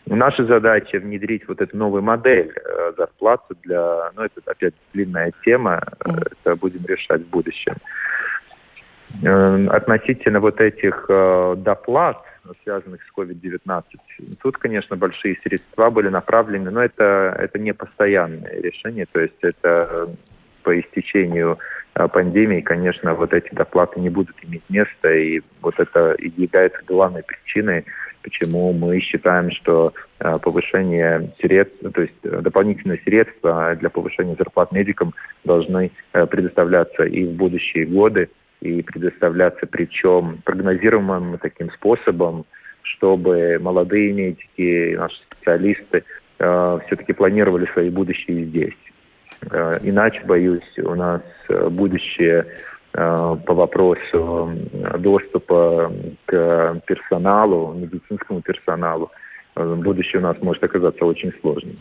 Наша 0.07 0.45
задача 0.45 0.99
внедрить 0.99 1.47
вот 1.47 1.61
эту 1.61 1.77
новую 1.77 2.01
модель 2.01 2.51
э, 2.55 2.93
зарплаты 2.97 3.55
для, 3.63 4.11
ну 4.15 4.23
это 4.23 4.41
опять 4.45 4.73
длинная 4.93 5.31
тема, 5.45 5.81
это 6.03 6.55
будем 6.55 6.83
решать 6.85 7.21
в 7.21 7.29
будущем. 7.29 7.75
Относительно 9.23 10.41
вот 10.41 10.59
этих 10.59 11.05
доплат, 11.07 12.21
связанных 12.63 13.01
с 13.03 13.17
COVID-19. 13.17 13.83
Тут, 14.41 14.57
конечно, 14.57 14.95
большие 14.95 15.37
средства 15.43 15.89
были 15.89 16.09
направлены, 16.09 16.71
но 16.71 16.83
это, 16.83 17.35
это 17.39 17.59
не 17.59 17.73
постоянное 17.73 18.61
решение, 18.61 19.05
то 19.11 19.19
есть 19.19 19.37
это 19.41 19.87
э, 19.89 20.07
по 20.63 20.79
истечению 20.79 21.59
э, 21.95 22.07
пандемии, 22.07 22.61
конечно, 22.61 23.13
вот 23.13 23.33
эти 23.33 23.53
доплаты 23.53 23.99
не 23.99 24.09
будут 24.09 24.35
иметь 24.43 24.63
места, 24.69 25.13
и 25.13 25.41
вот 25.61 25.79
это 25.79 26.13
и 26.13 26.31
является 26.41 26.81
главной 26.87 27.23
причиной, 27.23 27.85
почему 28.21 28.73
мы 28.73 28.99
считаем, 28.99 29.51
что 29.51 29.93
э, 30.19 30.37
повышение 30.41 31.31
средств, 31.39 31.77
то 31.93 32.01
есть 32.01 32.21
дополнительные 32.21 32.99
средства 33.03 33.75
для 33.75 33.89
повышения 33.89 34.35
зарплат 34.35 34.71
медикам 34.71 35.13
должны 35.43 35.91
предоставляться 36.11 37.03
и 37.03 37.25
в 37.25 37.31
будущие 37.31 37.85
годы, 37.85 38.29
и 38.61 38.81
предоставляться 38.81 39.67
причем 39.67 40.39
прогнозируемым 40.43 41.37
таким 41.39 41.71
способом, 41.71 42.45
чтобы 42.81 43.59
молодые 43.61 44.13
медики, 44.13 44.95
наши 44.95 45.17
специалисты 45.29 46.03
э, 46.39 46.79
все-таки 46.85 47.13
планировали 47.13 47.65
свои 47.73 47.89
будущее 47.89 48.45
здесь. 48.45 48.77
Э, 49.51 49.75
иначе, 49.83 50.21
боюсь, 50.25 50.77
у 50.79 50.95
нас 50.95 51.21
э, 51.49 51.69
будущее 51.69 52.45
э, 52.93 53.35
по 53.45 53.53
вопросу 53.53 54.51
доступа 54.99 55.91
к 56.25 56.81
персоналу, 56.87 57.73
медицинскому 57.73 58.41
персоналу, 58.41 59.11
Э, 59.11 59.26
будущее 59.65 60.19
у 60.19 60.23
нас 60.23 60.37
может 60.41 60.63
оказаться 60.63 61.05
очень 61.05 61.31
сложным. 61.41 61.75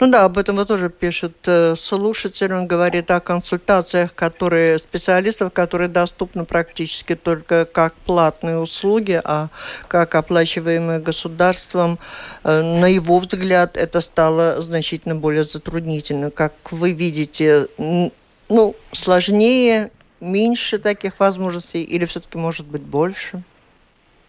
Ну 0.00 0.10
да, 0.10 0.24
об 0.24 0.38
этом 0.38 0.56
вот 0.56 0.68
тоже 0.68 0.90
пишет 0.90 1.36
э, 1.46 1.74
слушатель. 1.76 2.52
Он 2.52 2.66
говорит 2.66 3.10
о 3.10 3.20
консультациях, 3.20 4.14
которые 4.14 4.78
специалистов, 4.78 5.52
которые 5.52 5.88
доступны 5.88 6.44
практически 6.44 7.14
только 7.14 7.64
как 7.64 7.94
платные 7.94 8.58
услуги, 8.58 9.20
а 9.24 9.48
как 9.88 10.14
оплачиваемые 10.14 10.98
государством. 10.98 11.98
Э, 12.44 12.62
на 12.62 12.86
его 12.86 13.18
взгляд, 13.18 13.76
это 13.76 14.00
стало 14.00 14.60
значительно 14.60 15.14
более 15.14 15.44
затруднительно. 15.44 16.30
Как 16.30 16.52
вы 16.70 16.92
видите, 16.92 17.68
ну, 17.78 18.76
сложнее, 18.92 19.90
меньше 20.20 20.78
таких 20.78 21.18
возможностей 21.20 21.82
или 21.82 22.04
все-таки 22.04 22.38
может 22.38 22.66
быть 22.66 22.82
больше? 22.82 23.42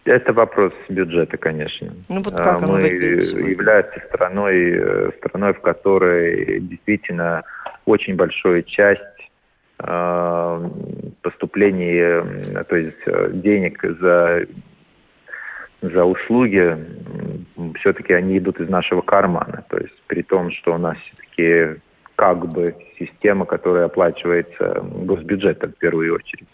Это 0.04 0.32
вопрос 0.32 0.72
бюджета, 0.88 1.36
конечно. 1.36 1.92
Ну 2.08 2.22
вот 2.22 2.34
как 2.36 2.62
Мы 2.62 2.80
являемся 2.80 4.02
страной, 4.08 4.72
э, 4.72 5.10
страной, 5.18 5.52
в 5.52 5.60
которой 5.60 6.60
действительно 6.60 7.42
очень 7.84 8.16
большая 8.16 8.62
часть 8.62 9.02
э, 9.80 10.70
поступлений, 11.22 12.64
то 12.64 12.76
есть 12.76 12.96
э, 13.06 13.30
денег 13.34 13.82
за 14.00 14.44
за 15.80 16.04
услуги, 16.04 16.76
все-таки 17.78 18.12
они 18.12 18.38
идут 18.38 18.60
из 18.60 18.68
нашего 18.68 19.00
кармана. 19.00 19.64
То 19.68 19.78
есть 19.78 19.94
при 20.08 20.22
том, 20.22 20.50
что 20.50 20.74
у 20.74 20.78
нас 20.78 20.96
все-таки 20.98 21.80
как 22.16 22.48
бы 22.48 22.74
система, 22.98 23.46
которая 23.46 23.84
оплачивается 23.84 24.80
госбюджетом 24.82 25.72
в 25.72 25.76
первую 25.76 26.16
очередь. 26.16 26.48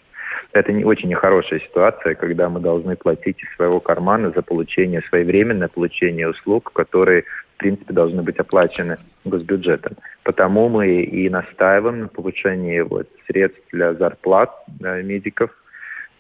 Это 0.55 0.73
не 0.73 0.85
очень 0.85 1.09
нехорошая 1.09 1.59
ситуация, 1.59 2.15
когда 2.15 2.49
мы 2.49 2.61
должны 2.61 2.95
платить 2.95 3.43
из 3.43 3.57
своего 3.57 3.81
кармана 3.81 4.31
за 4.31 4.41
получение, 4.41 5.03
своевременное 5.09 5.67
получение 5.67 6.31
услуг, 6.31 6.71
которые, 6.73 7.25
в 7.55 7.57
принципе, 7.57 7.93
должны 7.93 8.23
быть 8.23 8.39
оплачены 8.39 8.99
госбюджетом. 9.25 9.97
Потому 10.23 10.69
мы 10.69 11.03
и 11.03 11.29
настаиваем 11.29 12.03
на 12.03 12.09
повышении 12.09 12.81
вот, 12.83 13.09
средств 13.27 13.61
для 13.73 13.95
зарплат 13.95 14.55
э, 14.81 15.03
медиков, 15.03 15.51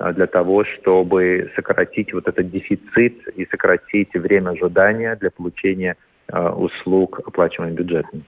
э, 0.01 0.13
для 0.13 0.27
того, 0.27 0.65
чтобы 0.65 1.53
сократить 1.55 2.13
вот 2.13 2.27
этот 2.27 2.51
дефицит 2.51 3.29
и 3.37 3.47
сократить 3.47 4.15
время 4.15 4.51
ожидания 4.51 5.15
для 5.15 5.31
получения 5.31 5.97
э, 6.27 6.49
услуг, 6.49 7.21
оплачиваемых 7.25 7.79
бюджетом. 7.79 8.25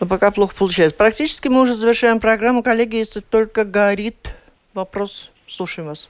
Но 0.00 0.08
пока 0.08 0.32
плохо 0.32 0.56
получается. 0.58 0.98
Практически 0.98 1.46
мы 1.46 1.62
уже 1.62 1.74
завершаем 1.74 2.18
программу. 2.18 2.64
Коллеги, 2.64 2.96
если 2.96 3.20
только 3.20 3.64
горит 3.64 4.34
вопрос. 4.74 5.30
Слушаем 5.46 5.88
вас. 5.88 6.08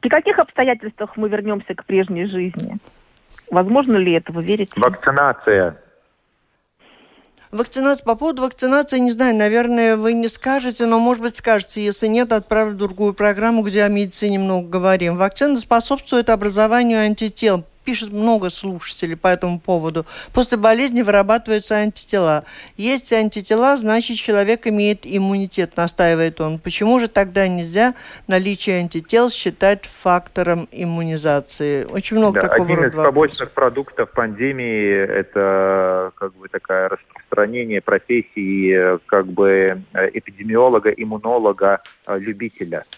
При 0.00 0.08
каких 0.08 0.38
обстоятельствах 0.38 1.16
мы 1.16 1.28
вернемся 1.28 1.74
к 1.74 1.84
прежней 1.84 2.26
жизни? 2.26 2.78
Возможно 3.50 3.96
ли 3.96 4.12
это, 4.12 4.32
вы 4.32 4.44
верите? 4.44 4.72
Вакцинация. 4.76 5.80
Вакцинация, 7.52 8.04
по 8.04 8.16
поводу 8.16 8.42
вакцинации, 8.42 8.98
не 8.98 9.12
знаю, 9.12 9.34
наверное, 9.36 9.96
вы 9.96 10.12
не 10.12 10.28
скажете, 10.28 10.84
но, 10.84 10.98
может 10.98 11.22
быть, 11.22 11.36
скажете. 11.36 11.84
Если 11.84 12.08
нет, 12.08 12.32
отправлю 12.32 12.74
в 12.74 12.76
другую 12.76 13.14
программу, 13.14 13.62
где 13.62 13.84
о 13.84 13.88
медицине 13.88 14.38
много 14.38 14.68
говорим. 14.68 15.16
Вакцина 15.16 15.56
способствует 15.56 16.28
образованию 16.28 17.00
антител 17.00 17.64
пишет 17.86 18.12
много 18.12 18.50
слушателей 18.50 19.16
по 19.16 19.28
этому 19.28 19.60
поводу. 19.60 20.04
После 20.34 20.58
болезни 20.58 21.02
вырабатываются 21.02 21.76
антитела. 21.76 22.44
Есть 22.76 23.12
антитела, 23.12 23.76
значит, 23.76 24.16
человек 24.16 24.66
имеет 24.66 25.06
иммунитет, 25.06 25.76
настаивает 25.76 26.40
он. 26.40 26.58
Почему 26.58 26.98
же 26.98 27.06
тогда 27.06 27.46
нельзя 27.46 27.94
наличие 28.26 28.80
антител 28.80 29.30
считать 29.30 29.86
фактором 29.86 30.68
иммунизации? 30.72 31.84
Очень 31.84 32.18
много 32.18 32.40
да, 32.40 32.48
такого 32.48 32.64
один 32.64 32.84
рода 32.84 32.88
из 32.88 33.04
побочных 33.04 33.50
продуктов 33.52 34.10
пандемии– 34.10 34.92
это 35.08 36.10
как 36.16 36.34
бы 36.34 36.48
такая 36.48 36.88
распространение 36.88 37.80
профессии 37.80 38.98
как 39.06 39.26
бы 39.28 39.80
эпидемиолога, 39.94 40.90
иммунолога, 40.90 41.80
любителя– 42.08 42.84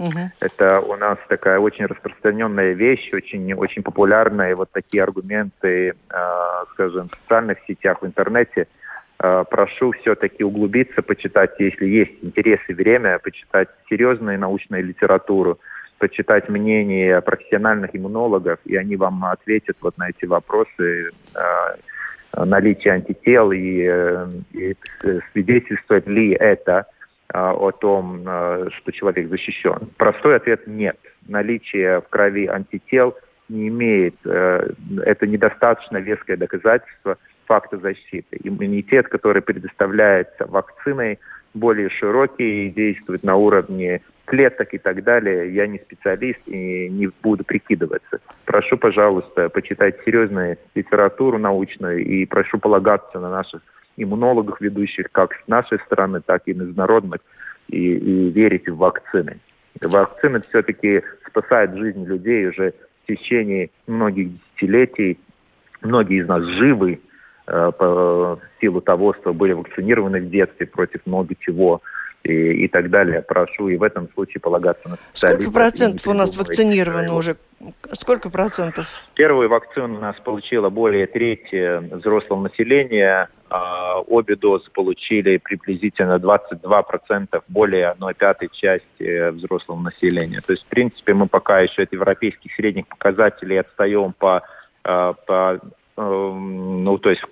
Угу. 0.00 0.30
Это 0.40 0.80
у 0.80 0.96
нас 0.96 1.18
такая 1.28 1.58
очень 1.58 1.84
распространенная 1.84 2.72
вещь, 2.72 3.10
очень, 3.12 3.52
очень 3.52 3.82
популярная. 3.82 4.56
Вот 4.56 4.70
такие 4.72 5.02
аргументы, 5.02 5.90
э, 5.90 5.94
скажем, 6.72 7.10
в 7.10 7.14
социальных 7.22 7.58
сетях, 7.68 8.00
в 8.00 8.06
интернете. 8.06 8.66
Э, 9.22 9.44
прошу 9.48 9.92
все-таки 9.92 10.42
углубиться, 10.42 11.02
почитать, 11.02 11.50
если 11.58 11.84
есть 11.84 12.12
интерес 12.22 12.60
и 12.68 12.72
время, 12.72 13.18
почитать 13.18 13.68
серьезную 13.90 14.38
научную 14.38 14.82
литературу, 14.82 15.58
почитать 15.98 16.48
мнения 16.48 17.20
профессиональных 17.20 17.94
иммунологов, 17.94 18.58
и 18.64 18.76
они 18.76 18.96
вам 18.96 19.22
ответят 19.26 19.76
вот 19.82 19.98
на 19.98 20.08
эти 20.08 20.24
вопросы 20.24 21.10
э, 21.34 22.42
наличия 22.42 22.92
антител 22.92 23.52
и, 23.52 23.84
э, 23.86 24.28
и 24.52 24.74
свидетельствует 25.32 26.06
ли 26.06 26.32
это 26.32 26.86
о 27.32 27.70
том, 27.72 28.22
а, 28.26 28.68
что 28.70 28.92
человек 28.92 29.28
защищен? 29.28 29.90
Простой 29.96 30.36
ответ– 30.36 30.64
нет. 30.66 30.98
Наличие 31.28 32.00
в 32.00 32.08
крови 32.08 32.46
антител 32.46 33.16
не 33.48 33.68
имеет, 33.68 34.14
э, 34.24 34.70
это 35.04 35.26
недостаточно 35.26 35.98
веское 35.98 36.36
доказательство 36.36 37.18
факта 37.46 37.78
защиты. 37.78 38.38
Иммунитет, 38.42 39.08
который 39.08 39.42
предоставляется 39.42 40.46
вакциной, 40.46 41.18
более 41.52 41.90
широкий 41.90 42.66
и 42.66 42.70
действует 42.70 43.24
на 43.24 43.34
уровне 43.34 44.00
клеток 44.24 44.72
и 44.72 44.78
так 44.78 45.02
далее. 45.02 45.52
Я 45.52 45.66
не 45.66 45.78
специалист 45.78 46.46
и 46.46 46.88
не 46.88 47.08
буду 47.22 47.42
прикидываться. 47.42 48.20
Прошу, 48.44 48.76
пожалуйста, 48.76 49.48
почитать 49.48 50.00
серьезную 50.04 50.56
литературу 50.76 51.38
научную 51.38 52.04
и 52.04 52.24
прошу 52.26 52.58
полагаться 52.58 53.18
на 53.18 53.30
наших 53.30 53.62
иммунологов 54.02 54.60
ведущих 54.60 55.10
как 55.12 55.34
с 55.44 55.48
нашей 55.48 55.78
стороны, 55.80 56.20
так 56.20 56.42
и 56.46 56.54
международных, 56.54 57.20
и, 57.68 57.94
и 57.94 58.30
верить 58.30 58.68
в 58.68 58.76
вакцины. 58.76 59.38
Вакцины 59.80 60.42
все-таки 60.48 61.02
спасают 61.26 61.76
жизнь 61.76 62.04
людей 62.04 62.48
уже 62.48 62.74
в 63.04 63.06
течение 63.06 63.70
многих 63.86 64.30
десятилетий. 64.32 65.18
Многие 65.80 66.22
из 66.22 66.28
нас 66.28 66.42
живы 66.42 67.00
э, 67.46 67.72
по 67.78 68.38
силу 68.60 68.80
того, 68.80 69.14
что 69.14 69.32
были 69.32 69.52
вакцинированы 69.52 70.20
в 70.20 70.30
детстве 70.30 70.66
против 70.66 71.00
много 71.06 71.34
чего 71.38 71.80
и, 72.24 72.64
и 72.64 72.68
так 72.68 72.90
далее. 72.90 73.22
Прошу 73.22 73.68
и 73.68 73.76
в 73.76 73.82
этом 73.82 74.08
случае 74.12 74.40
полагаться 74.40 74.88
на. 74.88 74.96
Сколько 75.14 75.50
процентов 75.50 76.06
у 76.06 76.12
нас 76.12 76.36
вакцинировано 76.36 77.14
уже? 77.14 77.36
Сколько 77.92 78.30
процентов? 78.30 78.86
Первую 79.14 79.48
вакцину 79.48 79.96
у 79.96 80.00
нас 80.00 80.16
получило 80.16 80.68
более 80.70 81.06
трети 81.06 81.94
взрослого 81.94 82.42
населения. 82.42 83.28
А, 83.50 84.00
обе 84.00 84.36
дозы 84.36 84.70
получили 84.72 85.36
приблизительно 85.38 86.18
22%, 86.18 87.42
более 87.48 87.88
одной 87.88 88.14
пятой 88.14 88.48
части 88.52 89.30
взрослого 89.30 89.80
населения. 89.80 90.40
То 90.40 90.52
есть, 90.52 90.64
в 90.64 90.68
принципе, 90.68 91.14
мы 91.14 91.26
пока 91.26 91.60
еще 91.60 91.82
от 91.82 91.92
европейских 91.92 92.54
средних 92.54 92.86
показателей 92.86 93.58
отстаем 93.58 94.12
по, 94.12 94.42
а, 94.84 95.14
по 95.26 95.58
эм, 95.96 96.84
ну, 96.84 96.98
то 96.98 97.10
есть 97.10 97.22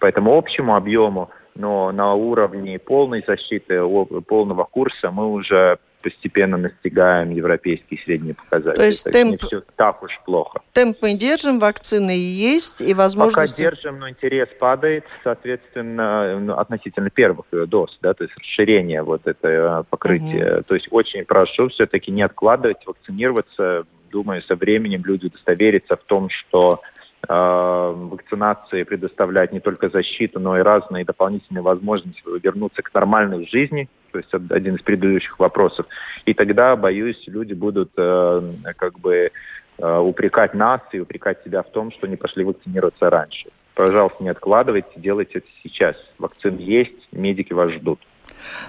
по 0.00 0.06
этому 0.06 0.36
общему 0.36 0.74
объему 0.74 1.30
но 1.56 1.90
на 1.92 2.14
уровне 2.14 2.78
полной 2.78 3.24
защиты, 3.26 3.80
полного 4.26 4.64
курса 4.64 5.10
мы 5.10 5.26
уже 5.26 5.78
постепенно 6.06 6.56
достигаем 6.56 7.30
европейские 7.30 7.98
средние 8.04 8.34
показатели. 8.34 8.76
То 8.76 8.86
есть 8.86 9.02
так 9.02 9.12
темп... 9.12 9.32
не 9.32 9.36
все 9.38 9.60
так 9.74 10.00
уж 10.04 10.12
плохо. 10.24 10.60
Темп 10.72 10.98
мы 11.02 11.14
держим, 11.14 11.58
вакцины 11.58 12.12
есть 12.12 12.80
и 12.80 12.94
возможности... 12.94 13.64
Пока 13.64 13.70
держим, 13.74 13.98
но 13.98 14.08
интерес 14.08 14.48
падает, 14.60 15.04
соответственно, 15.24 16.38
ну, 16.38 16.52
относительно 16.52 17.10
первых 17.10 17.46
доз, 17.50 17.98
да, 18.02 18.14
то 18.14 18.22
есть 18.22 18.36
расширение 18.38 19.02
вот 19.02 19.26
это 19.26 19.84
покрытия. 19.90 20.58
Угу. 20.58 20.62
То 20.68 20.74
есть 20.76 20.86
очень 20.92 21.24
прошу 21.24 21.70
все-таки 21.70 22.12
не 22.12 22.22
откладывать, 22.22 22.86
вакцинироваться. 22.86 23.84
Думаю, 24.12 24.42
со 24.42 24.54
временем 24.54 25.02
люди 25.04 25.26
удостоверятся 25.26 25.96
в 25.96 26.04
том, 26.04 26.30
что 26.30 26.80
Э, 27.28 27.92
вакцинации 27.96 28.84
предоставляет 28.84 29.52
не 29.52 29.58
только 29.58 29.88
защиту, 29.88 30.38
но 30.38 30.58
и 30.58 30.62
разные 30.62 31.04
дополнительные 31.04 31.62
возможности 31.62 32.22
вернуться 32.40 32.82
к 32.82 32.94
нормальной 32.94 33.48
жизни, 33.48 33.88
то 34.16 34.38
есть 34.38 34.50
один 34.52 34.76
из 34.76 34.82
предыдущих 34.82 35.38
вопросов. 35.38 35.86
И 36.24 36.34
тогда, 36.34 36.76
боюсь, 36.76 37.22
люди 37.26 37.52
будут 37.52 37.90
э, 37.96 38.42
как 38.76 38.98
бы 38.98 39.30
э, 39.78 39.98
упрекать 39.98 40.54
нас 40.54 40.80
и 40.92 41.00
упрекать 41.00 41.42
себя 41.44 41.62
в 41.62 41.70
том, 41.70 41.92
что 41.92 42.06
не 42.06 42.16
пошли 42.16 42.44
вакцинироваться 42.44 43.10
раньше. 43.10 43.48
Пожалуйста, 43.74 44.22
не 44.22 44.30
откладывайте, 44.30 44.88
делайте 44.96 45.38
это 45.38 45.46
сейчас. 45.62 45.96
Вакцины 46.18 46.60
есть, 46.60 47.12
медики 47.12 47.52
вас 47.52 47.70
ждут. 47.72 48.00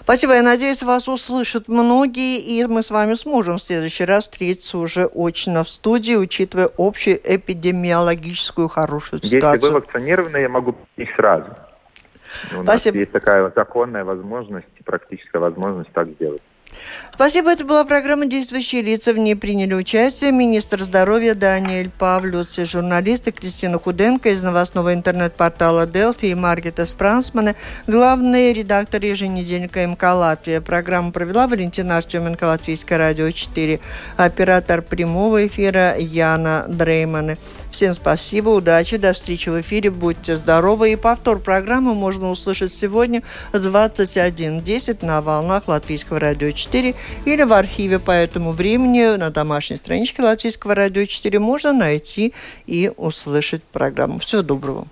Спасибо. 0.02 0.34
Я 0.34 0.44
надеюсь, 0.44 0.84
вас 0.84 1.08
услышат 1.08 1.68
многие, 1.68 2.40
и 2.40 2.66
мы 2.66 2.84
с 2.84 2.90
вами 2.90 3.14
сможем 3.14 3.58
в 3.58 3.62
следующий 3.62 4.06
раз 4.06 4.26
встретиться 4.26 4.78
уже 4.78 5.06
очно 5.06 5.64
в 5.64 5.70
студии, 5.70 6.16
учитывая 6.16 6.70
общую 6.78 7.20
эпидемиологическую 7.24 8.68
хорошую 8.68 9.22
ситуацию. 9.24 9.54
Если 9.54 9.68
вы 9.68 9.74
вакцинированы, 9.76 10.38
я 10.38 10.50
могу 10.50 10.76
их 10.98 11.10
сразу. 11.16 11.56
У 12.52 12.64
Спасибо. 12.64 12.96
нас 12.96 13.02
есть 13.02 13.12
такая 13.12 13.52
законная 13.56 14.04
возможность, 14.04 14.68
практическая 14.84 15.40
возможность 15.40 15.92
так 15.94 16.08
сделать. 16.10 16.42
Спасибо. 17.14 17.52
Это 17.52 17.66
была 17.66 17.84
программа 17.86 18.28
«Действующие 18.28 18.82
лица». 18.82 19.14
В 19.14 19.18
ней 19.18 19.36
приняли 19.36 19.74
участие 19.74 20.32
министр 20.32 20.84
здоровья 20.84 21.34
Даниэль 21.34 21.90
Павлюц 21.90 22.60
и 22.60 22.66
журналисты 22.66 23.32
Кристина 23.32 23.80
Худенко 23.80 24.30
из 24.30 24.44
новостного 24.44 24.94
интернет-портала 24.94 25.88
«Делфи» 25.88 26.28
и 26.28 26.36
Маргита 26.36 26.86
Спрансмана, 26.86 27.56
главный 27.88 28.54
редактор 28.54 29.04
еженедельника 29.04 29.86
МК 29.88 30.14
«Латвия». 30.14 30.62
Программу 30.62 31.12
провела 31.12 31.48
Валентина 31.48 31.98
Артеменко, 31.98 32.44
Латвийское 32.44 32.98
радио 32.98 33.32
4, 33.32 33.80
оператор 34.18 34.82
прямого 34.82 35.48
эфира 35.48 35.98
Яна 35.98 36.66
Дреймана. 36.68 37.38
Всем 37.72 37.94
спасибо, 37.94 38.50
удачи, 38.50 38.98
до 38.98 39.14
встречи 39.14 39.50
в 39.50 39.62
эфире, 39.62 39.92
будьте 39.92 40.38
здоровы. 40.38 40.94
И 40.94 40.96
повтор 40.96 41.40
программы 41.40 41.94
можно 41.94 42.30
услышать 42.30 42.74
сегодня 42.74 43.22
в 43.52 43.58
21.10 43.58 45.06
на 45.06 45.22
волнах 45.22 45.68
Латвийского 45.68 46.20
радио 46.20 46.52
4 46.52 46.96
или 47.26 47.44
в 47.44 47.54
архиве 47.54 48.00
по 48.00 48.12
этому 48.12 48.52
времени 48.52 49.16
на 49.18 49.30
домашней 49.30 49.78
страничке 49.78 50.24
Латвийского 50.24 50.76
радио 50.76 51.06
4 51.06 51.40
можно 51.40 51.74
найти 51.74 52.34
и 52.66 52.92
услышать 52.96 53.64
программу. 53.64 54.20
Всего 54.20 54.42
доброго. 54.42 54.88